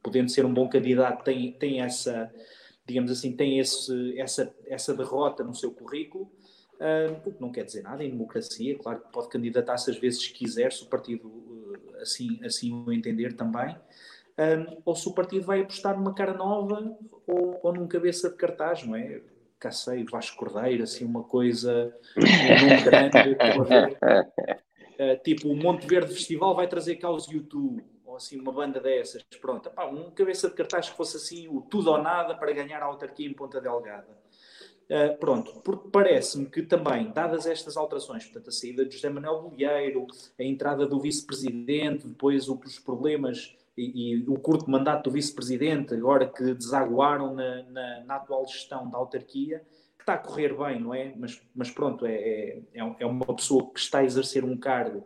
[0.03, 2.31] podendo ser um bom candidato, tem, tem essa
[2.85, 6.31] digamos assim, tem esse, essa, essa derrota no seu currículo,
[6.75, 10.21] uh, o que não quer dizer nada em democracia, claro que pode candidatar-se às vezes
[10.21, 15.13] se quiser, se o partido uh, assim, assim o entender também, uh, ou se o
[15.13, 19.21] partido vai apostar numa cara nova ou, ou num cabeça de cartaz, não é?
[19.57, 23.35] Cá sei, Vasco Cordeiro, assim, uma coisa um grande,
[25.23, 27.81] tipo o Monte Verde Festival vai trazer cá os YouTube
[28.15, 31.61] ou assim uma banda dessas, pronto, epá, um cabeça de cartaz que fosse assim o
[31.61, 34.07] tudo ou nada para ganhar a autarquia em Ponta Delgada.
[34.85, 39.41] Uh, pronto, porque parece-me que também, dadas estas alterações, portanto, a saída de José Manuel
[39.41, 40.05] Bolieiro,
[40.39, 46.27] a entrada do vice-presidente, depois os problemas e, e, o curto mandato do vice-presidente, agora
[46.27, 49.65] que desaguaram na, na, na, atual gestão da autarquia,
[49.97, 51.13] que está a correr bem, não é?
[51.17, 55.03] Mas, mas pronto, é, é, é uma pessoa que está a exercer um cargo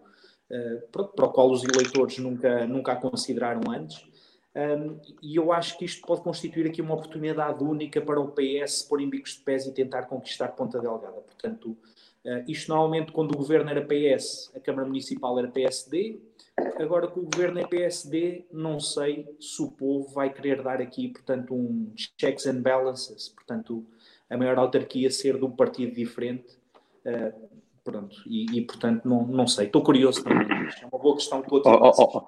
[0.51, 4.03] uh, para, o qual os eleitores nunca, nunca a consideraram antes.
[4.55, 8.81] Um, e eu acho que isto pode constituir aqui uma oportunidade única para o PS
[8.81, 11.21] pôr em bicos de pés e tentar conquistar Ponta Delgada.
[11.21, 11.77] Portanto,
[12.25, 16.19] uh, isto normalmente quando o governo era PS, a Câmara Municipal era PSD,
[16.79, 21.09] agora que o governo é PSD, não sei se o povo vai querer dar aqui,
[21.09, 23.85] portanto, um checks and balances, portanto,
[24.29, 26.57] a maior autarquia ser de um partido diferente.
[27.05, 27.48] Uh,
[27.91, 30.47] Pronto, e, e, portanto não, não sei, estou curioso também.
[30.47, 32.25] É uma boa questão que estou a oh, oh,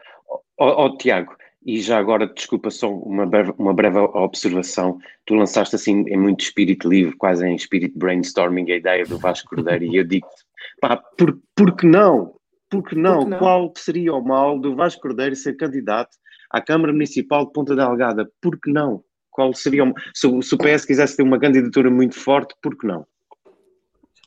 [0.58, 4.98] oh, oh, Tiago, e já agora, desculpa, só uma breve, uma breve observação.
[5.26, 9.50] Tu lançaste assim em muito espírito livre, quase em espírito brainstorming, a ideia do Vasco
[9.56, 10.44] Cordeiro, e eu digo-te,
[10.80, 12.34] pá, por, por que não?
[12.68, 13.26] Por que não?
[13.26, 13.38] não?
[13.38, 16.18] Qual seria o mal do Vasco Cordeiro ser candidato
[16.50, 18.28] à Câmara Municipal de Ponta Delgada?
[18.42, 19.04] Por que não?
[19.30, 19.94] Qual seria o...
[20.16, 23.06] se, se o PS quisesse ter uma candidatura muito forte, por que não?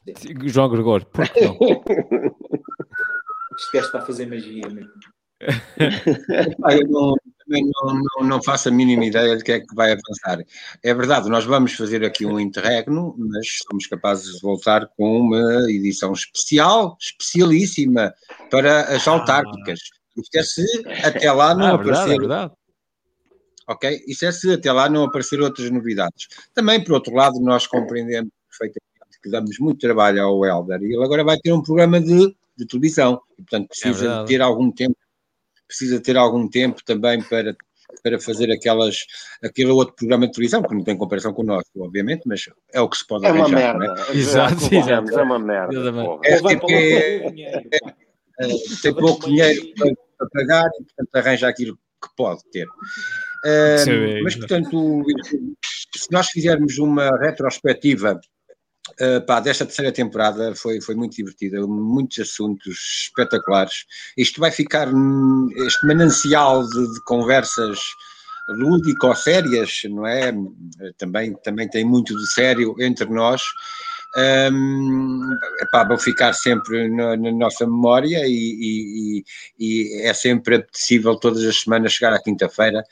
[0.46, 1.58] João Gregório, por que não?
[3.56, 4.92] Este gajo está a fazer magia mesmo.
[5.78, 7.14] eu não,
[7.48, 10.44] não, não, não, faço a mínima ideia de que é que vai avançar.
[10.82, 15.70] É verdade, nós vamos fazer aqui um interregno, mas somos capazes de voltar com uma
[15.70, 18.14] edição especial, especialíssima,
[18.50, 19.12] para as ah.
[19.12, 19.80] autárquicas.
[20.16, 21.92] Isto é se até lá não ah, aparecer.
[21.92, 22.52] Verdade, é verdade.
[23.66, 24.04] Ok?
[24.06, 26.28] Isso é se até lá não aparecer outras novidades.
[26.54, 28.93] Também, por outro lado, nós compreendemos perfeitamente
[29.24, 32.66] que damos muito trabalho ao Helder, e ele agora vai ter um programa de, de
[32.66, 34.96] televisão, e portanto precisa é ter algum tempo,
[35.66, 37.56] precisa ter algum tempo também para,
[38.02, 38.98] para fazer aquelas,
[39.42, 42.82] aquele outro programa de televisão, que não tem comparação com o nosso, obviamente, mas é
[42.82, 43.74] o que se pode é arranjar.
[43.76, 44.02] Uma merda.
[44.12, 44.16] É?
[44.16, 45.18] Exato, exato.
[45.18, 45.74] É uma merda.
[46.22, 47.26] É, é,
[48.40, 48.48] é,
[48.82, 52.66] tem pouco dinheiro para, para pagar e, portanto, arranja aquilo que pode ter.
[52.66, 55.02] Uh, mas, portanto,
[55.96, 58.20] se nós fizermos uma retrospectiva
[59.00, 63.86] Uh, pá, desta terceira temporada foi, foi muito divertida, muitos assuntos espetaculares.
[64.16, 64.88] Isto vai ficar,
[65.66, 67.78] este manancial de, de conversas
[68.48, 70.32] lúdico-sérias, não é?
[70.98, 73.42] Também, também tem muito de sério entre nós.
[74.16, 75.20] Um,
[75.60, 78.30] epá, vão ficar sempre na, na nossa memória e,
[79.18, 79.24] e,
[79.58, 82.84] e, é sempre apetecível todas as semanas chegar à quinta-feira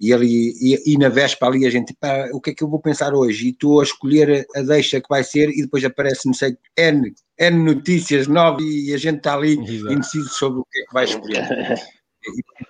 [0.00, 2.68] e, ali, e, e, na véspera ali a gente, pá, o que é que eu
[2.68, 3.46] vou pensar hoje?
[3.46, 7.14] E estou a escolher a deixa que vai ser e depois aparece, não sei, N,
[7.38, 9.92] N notícias novas e a gente está ali Exato.
[9.92, 11.48] indeciso sobre o que é que vai escolher.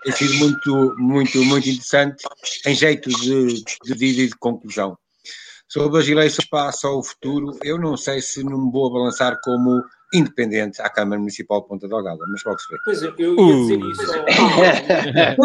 [0.02, 2.24] tem sido muito, muito, muito interessante
[2.66, 4.96] em jeito de, de vida e de conclusão.
[5.68, 9.82] Sobre as eleições passa ao futuro, eu não sei se não me vou abalançar como
[10.14, 12.78] independente à Câmara Municipal de Ponta Delgada, mas logo se vê.
[12.84, 13.90] Pois eu, eu ia dizer Uh.
[13.90, 14.12] isso.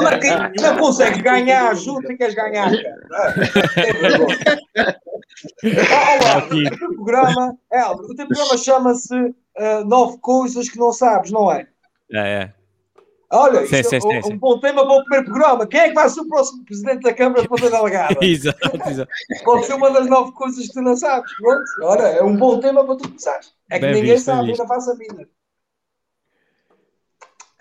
[0.08, 3.36] é que não consegues ganhar, juro que queres ganhar, cara.
[5.64, 6.68] É Aqui.
[6.68, 11.52] o teu programa, é, o teu programa chama-se ah, Nove Coisas que Não Sabes, não
[11.52, 11.68] é?
[12.12, 12.54] É, é.
[13.32, 15.68] Olha, Sim, isto sim, é um, um bom tema para o primeiro programa.
[15.68, 18.18] Quem é que vai ser o próximo presidente da Câmara de Ponta Delgada?
[18.26, 19.12] Exato, exato.
[19.44, 21.32] Pode ser uma das nove coisas que tu não sabes.
[21.38, 23.54] Pronto, olha, é um bom tema para tu começares.
[23.70, 25.28] É que Bem ninguém visto, sabe, ainda faço a mina.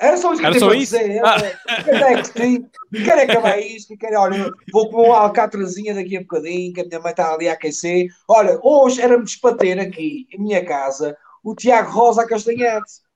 [0.01, 1.23] Era só isso que eu tinha para dizer.
[1.25, 1.37] Ah.
[1.85, 6.81] Quero é quero acabar isto, quero, olha, vou comer uma alcatrazinha daqui a bocadinho, que
[6.81, 8.07] a minha mãe está ali a aquecer.
[8.29, 13.08] Olha, hoje éramos para ter aqui, em minha casa, o Tiago Rosa Castanhete.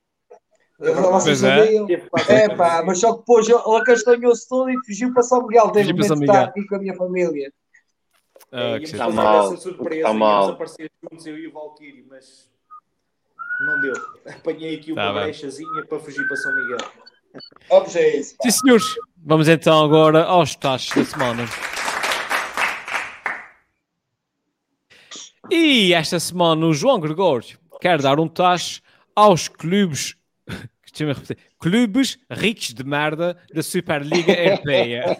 [0.83, 1.65] Vocês Pois é.
[1.65, 1.87] sabiam?
[2.29, 5.69] É pá, mas só que depois ele acastanhou-se todo e fugiu para São Miguel.
[5.71, 7.51] Teve São de estar aqui com a minha família.
[8.51, 10.49] Ah, É, que Tá fazer mal, surpresa, tá íamos mal.
[10.49, 12.49] aparecer juntos, eu e o Valkyrie, mas
[13.65, 13.93] não deu.
[14.27, 16.77] Apanhei aqui Tá uma brechazinha para fugir para São Miguel.
[17.69, 18.35] Vamos a isso.
[18.43, 18.95] Sim, senhores.
[19.25, 21.45] Vamos então agora aos taxos da semana.
[25.49, 28.81] E esta semana o João Gregório quer dar um tacho
[29.15, 30.15] aos clubes,
[30.93, 35.17] deixa-me repetir, clubes ricos de merda da Superliga Europeia.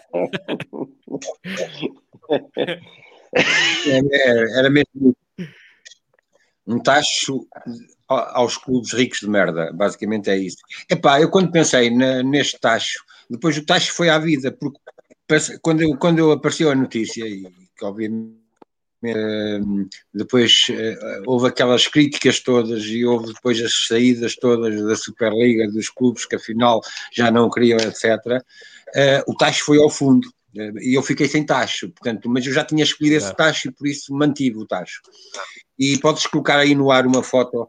[3.86, 5.16] Era, era mesmo
[6.68, 7.46] um tacho
[8.08, 10.58] aos clubes ricos de merda, basicamente é isso.
[10.90, 14.80] Epá, eu quando pensei na- neste tacho, depois o tacho foi à vida, porque
[15.62, 17.44] quando, quando eu apareceu a notícia, e
[17.76, 18.43] que obviamente
[20.14, 25.90] depois eh, houve aquelas críticas todas e houve depois as saídas todas da Superliga, dos
[25.90, 26.82] clubes que afinal
[27.12, 28.42] já não queriam, etc.
[28.96, 30.28] eh, o tacho foi ao fundo.
[30.58, 33.72] Eh, E eu fiquei sem tacho, portanto, mas eu já tinha escolhido esse tacho e
[33.72, 35.02] por isso mantive o tacho.
[35.78, 37.68] E podes colocar aí no ar uma foto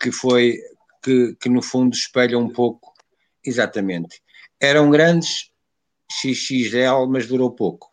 [0.00, 0.58] que foi,
[1.02, 2.92] que, que no fundo espelha um pouco,
[3.44, 4.20] exatamente.
[4.60, 5.50] Eram grandes
[6.10, 7.92] XXL, mas durou pouco.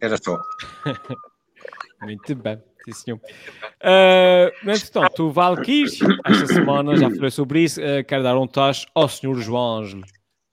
[0.00, 0.40] Era só.
[2.02, 3.18] Muito bem, sim senhor.
[3.18, 5.84] Uh, mas portanto, o Valkyrie,
[6.24, 10.02] esta semana já falei sobre isso, uh, quer dar um tacho ao senhor João Ângelo.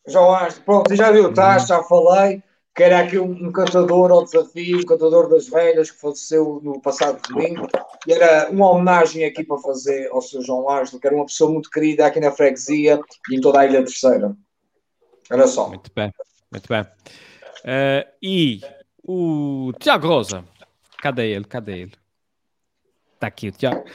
[0.06, 2.44] João Ângelo, pronto, já viu, tá, já falei
[2.78, 6.80] que era aqui um, um cantador ao desafio, um cantador das velhas que faleceu no
[6.80, 7.68] passado domingo
[8.06, 10.44] e era uma homenagem aqui para fazer ao Sr.
[10.44, 13.00] João Ângelo, que era uma pessoa muito querida aqui na freguesia
[13.32, 14.38] e em toda a Ilha Terceira.
[15.28, 15.70] Era só.
[15.70, 16.12] Muito bem,
[16.52, 16.82] muito bem.
[16.82, 18.62] Uh, e
[19.08, 20.44] o Tiago Rosa,
[21.02, 21.46] cadê ele?
[21.46, 21.94] Cadê ele?
[23.14, 23.86] Está aqui o Tiago.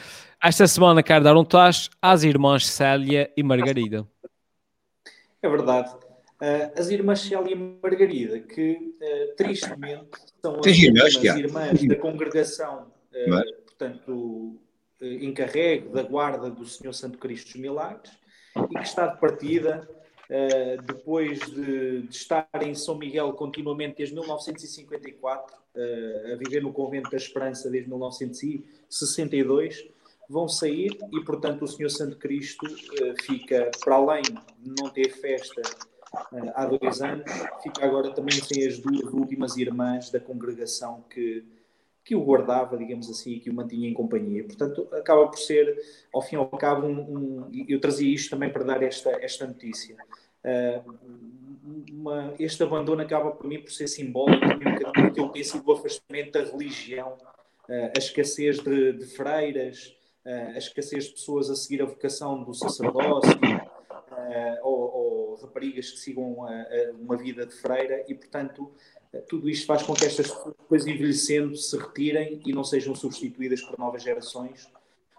[0.42, 4.08] Esta semana quer dar um tacho às irmãs Célia e Margarida.
[5.40, 5.94] É verdade.
[6.40, 10.08] Ah, as irmãs Célia e Margarida, que ah, tristemente
[10.40, 13.42] são as irmãs, irmãs da congregação, é?
[13.66, 14.58] portanto,
[15.00, 18.12] encarregue da guarda do Senhor Santo Cristo dos Milagres,
[18.56, 19.88] e que está de partida
[20.32, 26.72] ah, depois de, de estar em São Miguel continuamente desde 1954, ah, a viver no
[26.72, 29.88] Convento da Esperança desde 1962,
[30.28, 35.10] vão sair e, portanto, o Senhor Santo Cristo eh, fica, para além de não ter
[35.10, 35.60] festa
[36.32, 37.24] eh, há dois anos,
[37.62, 41.44] fica agora também sem as duas últimas irmãs da congregação que,
[42.04, 44.44] que o guardava, digamos assim, que o mantinha em companhia.
[44.44, 45.76] Portanto, acaba por ser,
[46.14, 47.00] ao fim e ao cabo, um,
[47.48, 49.96] um- eu trazia isto também para dar esta, esta notícia.
[50.44, 50.82] Eh,
[51.92, 55.44] uma- este abandono acaba para mim por ser simbólico também um bocadinho daquilo que tem
[55.44, 57.16] sido o afastamento da religião,
[57.68, 62.42] eh, a escassez de, de freiras, eh, a escassez de pessoas a seguir a vocação
[62.42, 63.38] do sacerdócio,
[64.62, 66.36] ou, ou raparigas que sigam
[67.00, 68.70] uma vida de freira, e portanto
[69.28, 73.60] tudo isto faz com que estas pessoas, depois envelhecendo, se retirem e não sejam substituídas
[73.60, 74.70] por novas gerações.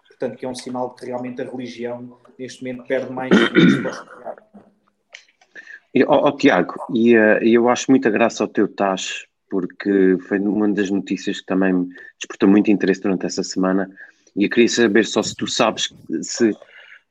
[0.08, 3.30] Portanto, que é um sinal de que realmente a religião, neste momento, perde mais
[6.02, 10.68] ó, ó, Tiago, e eh, eu acho muita graça ao teu tacho, porque foi uma
[10.68, 11.88] das notícias que também me
[12.18, 13.88] despertou muito interesse durante essa semana.
[14.36, 16.50] E eu queria saber só se tu sabes se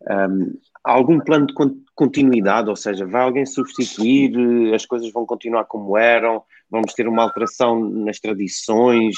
[0.09, 0.51] ahm,
[0.83, 4.33] há algum plano de con- continuidade, ou seja, vai alguém substituir,
[4.71, 9.15] eh, as coisas vão continuar como eram, vamos ter uma alteração nas tradições,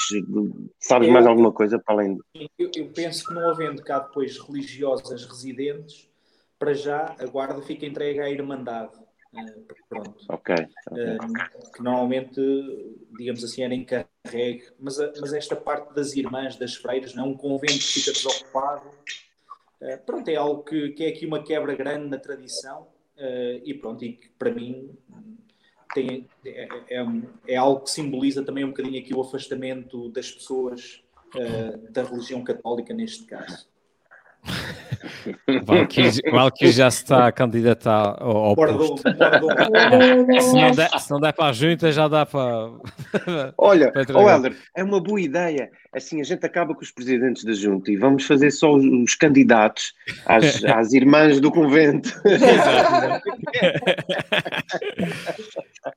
[0.78, 2.18] sabes Eu- mais alguma coisa para além?
[2.56, 6.08] Eu, eu penso que não havendo cá depois religiosas residentes,
[6.58, 8.92] para já a guarda fica entregue à Irmandade.
[9.36, 10.14] Eh, pronto.
[10.28, 10.54] Ok.
[10.54, 11.18] Eh,
[11.74, 12.40] que normalmente,
[13.18, 17.28] digamos assim, era encarregue, mas, a- mas esta parte das irmãs, das freiras, não é
[17.28, 18.90] um convento que fica desocupado.
[19.80, 23.74] Eh, pronto, é algo que, que é aqui uma quebra grande na tradição eh, e
[23.74, 24.90] pronto, e que para mim
[25.94, 27.06] tem, é, é,
[27.48, 31.02] é algo que simboliza também um bocadinho aqui o afastamento das pessoas
[31.36, 33.68] eh, da religião católica neste caso.
[35.64, 38.96] Valkyrie, Valkyrie já se está a candidatar ao, ao bordão.
[40.40, 42.70] Se não, der, se não der para a junta, já dá para.
[43.58, 44.28] Olha, Para oh.
[44.28, 45.70] Helder, é uma boa ideia.
[45.92, 49.14] Assim, a gente acaba com os presidentes da junta e vamos fazer só os, os
[49.14, 49.92] candidatos
[50.26, 52.10] às, às irmãs do convento.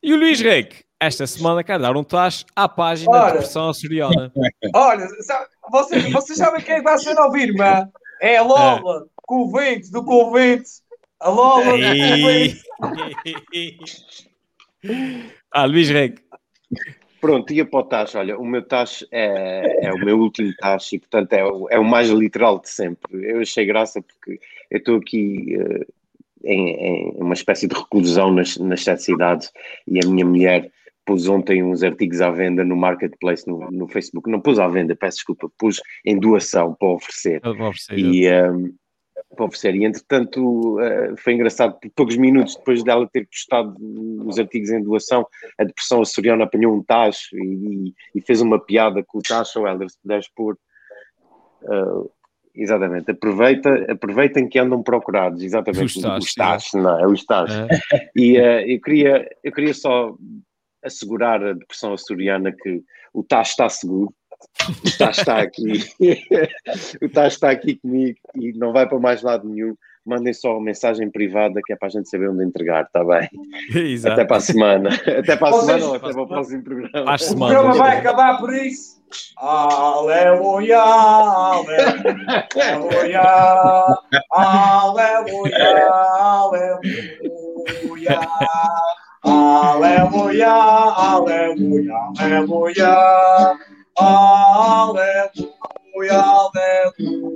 [0.01, 3.31] E o Luís Reque, esta semana quer dar um tacho à página Ora.
[3.31, 4.31] de pressão açoriana.
[4.73, 7.87] Olha, sabe- vocês, vocês sabem quem é vai ser ao vir, irmã?
[8.21, 10.69] É a Lola, convite do convite.
[11.19, 12.63] A Lola do convite.
[15.51, 16.21] ah, Luís Reque.
[17.21, 18.17] Pronto, ia para o tacho.
[18.17, 21.77] Olha, o meu tacho é, é o meu último tacho e, portanto, é o, é
[21.77, 23.29] o mais literal de sempre.
[23.29, 24.39] Eu achei graça porque
[24.71, 25.85] eu estou aqui eh,
[26.43, 29.51] em, em uma espécie de reclusão nas, nas sete cidades
[29.85, 30.71] e a minha mulher
[31.09, 34.29] pôs ontem uns artigos à venda no Marketplace, no, no Facebook.
[34.29, 37.41] Não pôs à venda, peço desculpa, pôs em doação para oferecer.
[37.43, 37.97] Eu vou oferecer.
[37.97, 38.69] E, ehm,
[39.35, 39.73] para oferecer.
[39.75, 43.75] E entretanto eh, foi engraçado, poucos minutos depois dela ter postado
[44.23, 45.25] os artigos em doação,
[45.57, 49.67] a depressão açoriana apanhou um tacho e, e fez uma piada com o tacho, ou
[49.67, 50.59] Helder, se puderes pôr.
[51.63, 52.09] eh,
[52.53, 57.07] exatamente, aproveita, aproveitem que andam procurados, exatamente, Os tachos, os tachos, não é?
[57.07, 57.67] Os tachos.
[58.15, 60.15] E eh, eu, queria, eu queria só
[60.83, 62.81] assegurar a depressão açoriana que
[63.13, 64.13] o tacho está seguro,
[64.85, 65.83] o tacho está aqui,
[67.03, 69.75] o tacho está aqui comigo e não vai para mais lado nenhum.
[70.05, 73.29] Mandem só uma mensagem privada que é para a gente saber onde entregar, está bem?
[73.75, 74.13] Exato.
[74.13, 74.89] Até para a semana.
[74.89, 77.13] Até para a Vocês- semana ou até para o próximo programa.
[77.13, 77.55] O semanas.
[77.57, 78.97] programa vai acabar por isso.
[79.37, 83.21] Aleluia, aleluia,
[84.31, 85.89] aleluia,
[87.99, 88.19] aleluia.
[89.21, 92.87] Aleluia, aleluia, aleluia.
[93.97, 97.29] Aleluia, aleluia.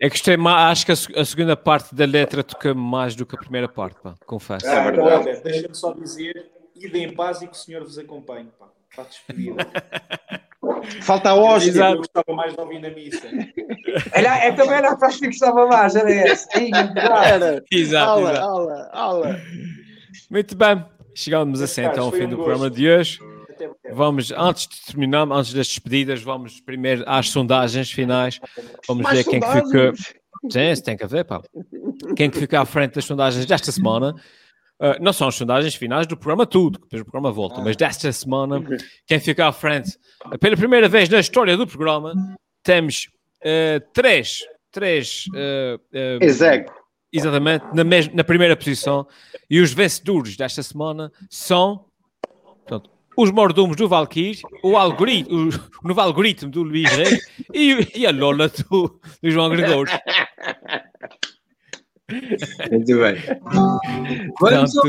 [0.00, 3.14] É que gostei mais, acho que a, se- a segunda parte da letra toca mais
[3.16, 4.66] do que a primeira parte, pá, confesso.
[4.66, 5.00] É verdade.
[5.00, 8.66] Então, Helder, Deixa-me só dizer, ide em paz e que o Senhor vos acompanhe, pá.
[8.90, 9.66] Está despedida.
[11.02, 11.90] Falta a hóstia.
[11.90, 13.26] eu gostava mais de ouvir na missa.
[14.16, 16.48] Olha, é também era a frase que gostava mais, era essa.
[16.56, 17.62] Era.
[17.70, 18.46] Exato, Ala, exato.
[18.48, 19.40] ala, ala.
[20.30, 22.44] Muito bem, chegamos assim então ao fim um do gosto.
[22.48, 23.18] programa de hoje.
[23.92, 28.38] Vamos, antes de terminar, antes das despedidas, vamos primeiro às sondagens finais.
[28.86, 29.62] Vamos Mais ver quem que fica.
[29.94, 30.14] sondagens.
[30.78, 31.42] Sim, tem que haver, pá.
[32.16, 34.14] Quem que fica à frente das sondagens desta semana.
[34.80, 37.74] Uh, não são as sondagens finais do programa tudo, que depois o programa volta, mas
[37.76, 38.62] desta semana,
[39.06, 39.98] quem fica à frente,
[40.38, 42.14] pela primeira vez na história do programa,
[42.62, 43.08] temos
[43.40, 46.72] uh, três, três uh, uh, Execo.
[47.12, 47.82] exatamente na,
[48.14, 49.04] na primeira posição,
[49.50, 51.84] e os vencedores desta semana são
[52.58, 55.48] portanto, os mordomos do Valkyrie, o algoritmo,
[55.82, 57.18] o novo algoritmo do Luís Rei
[57.52, 59.92] e, e a Lola do, do João Gregório.
[62.70, 63.16] Muito bem.
[64.40, 64.84] Vamos Vamos ao.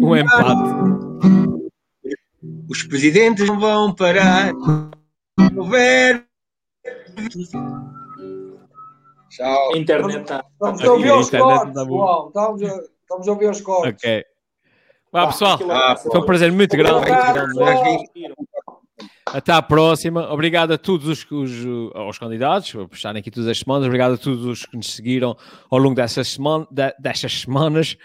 [0.00, 0.70] Um empate.
[2.68, 4.52] Os presidentes não vão parar.
[5.56, 6.26] Houver.
[9.30, 9.74] Tchau.
[9.74, 10.44] A internet está.
[10.52, 12.26] Estamos Aqui a ouvir os cortes, pessoal.
[12.28, 12.66] Estamos a,
[13.02, 13.94] estamos ouvir os cortes.
[14.04, 14.24] Ok.
[15.10, 16.92] Vá, pessoal, Ah, foi um prazer muito grande.
[16.96, 18.08] muito Obrigado, grande.
[18.12, 18.82] pessoal.
[19.32, 20.32] Até à próxima.
[20.32, 23.86] Obrigado a todos os, os, uh, aos candidatos por estarem aqui todas as semanas.
[23.86, 25.36] Obrigado a todos os que nos seguiram
[25.70, 27.96] ao longo dessas, semana, de- destas semanas.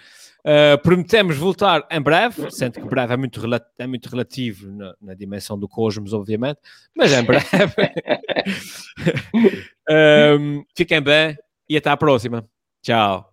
[0.46, 3.42] Uh, prometemos voltar em breve, sendo que breve é muito,
[3.80, 6.60] é muito relativo na, na dimensão do cosmos, obviamente,
[6.94, 7.48] mas em breve.
[9.90, 11.38] Um, fiquem bem
[11.70, 12.46] e até à próxima.
[12.82, 13.33] Tchau.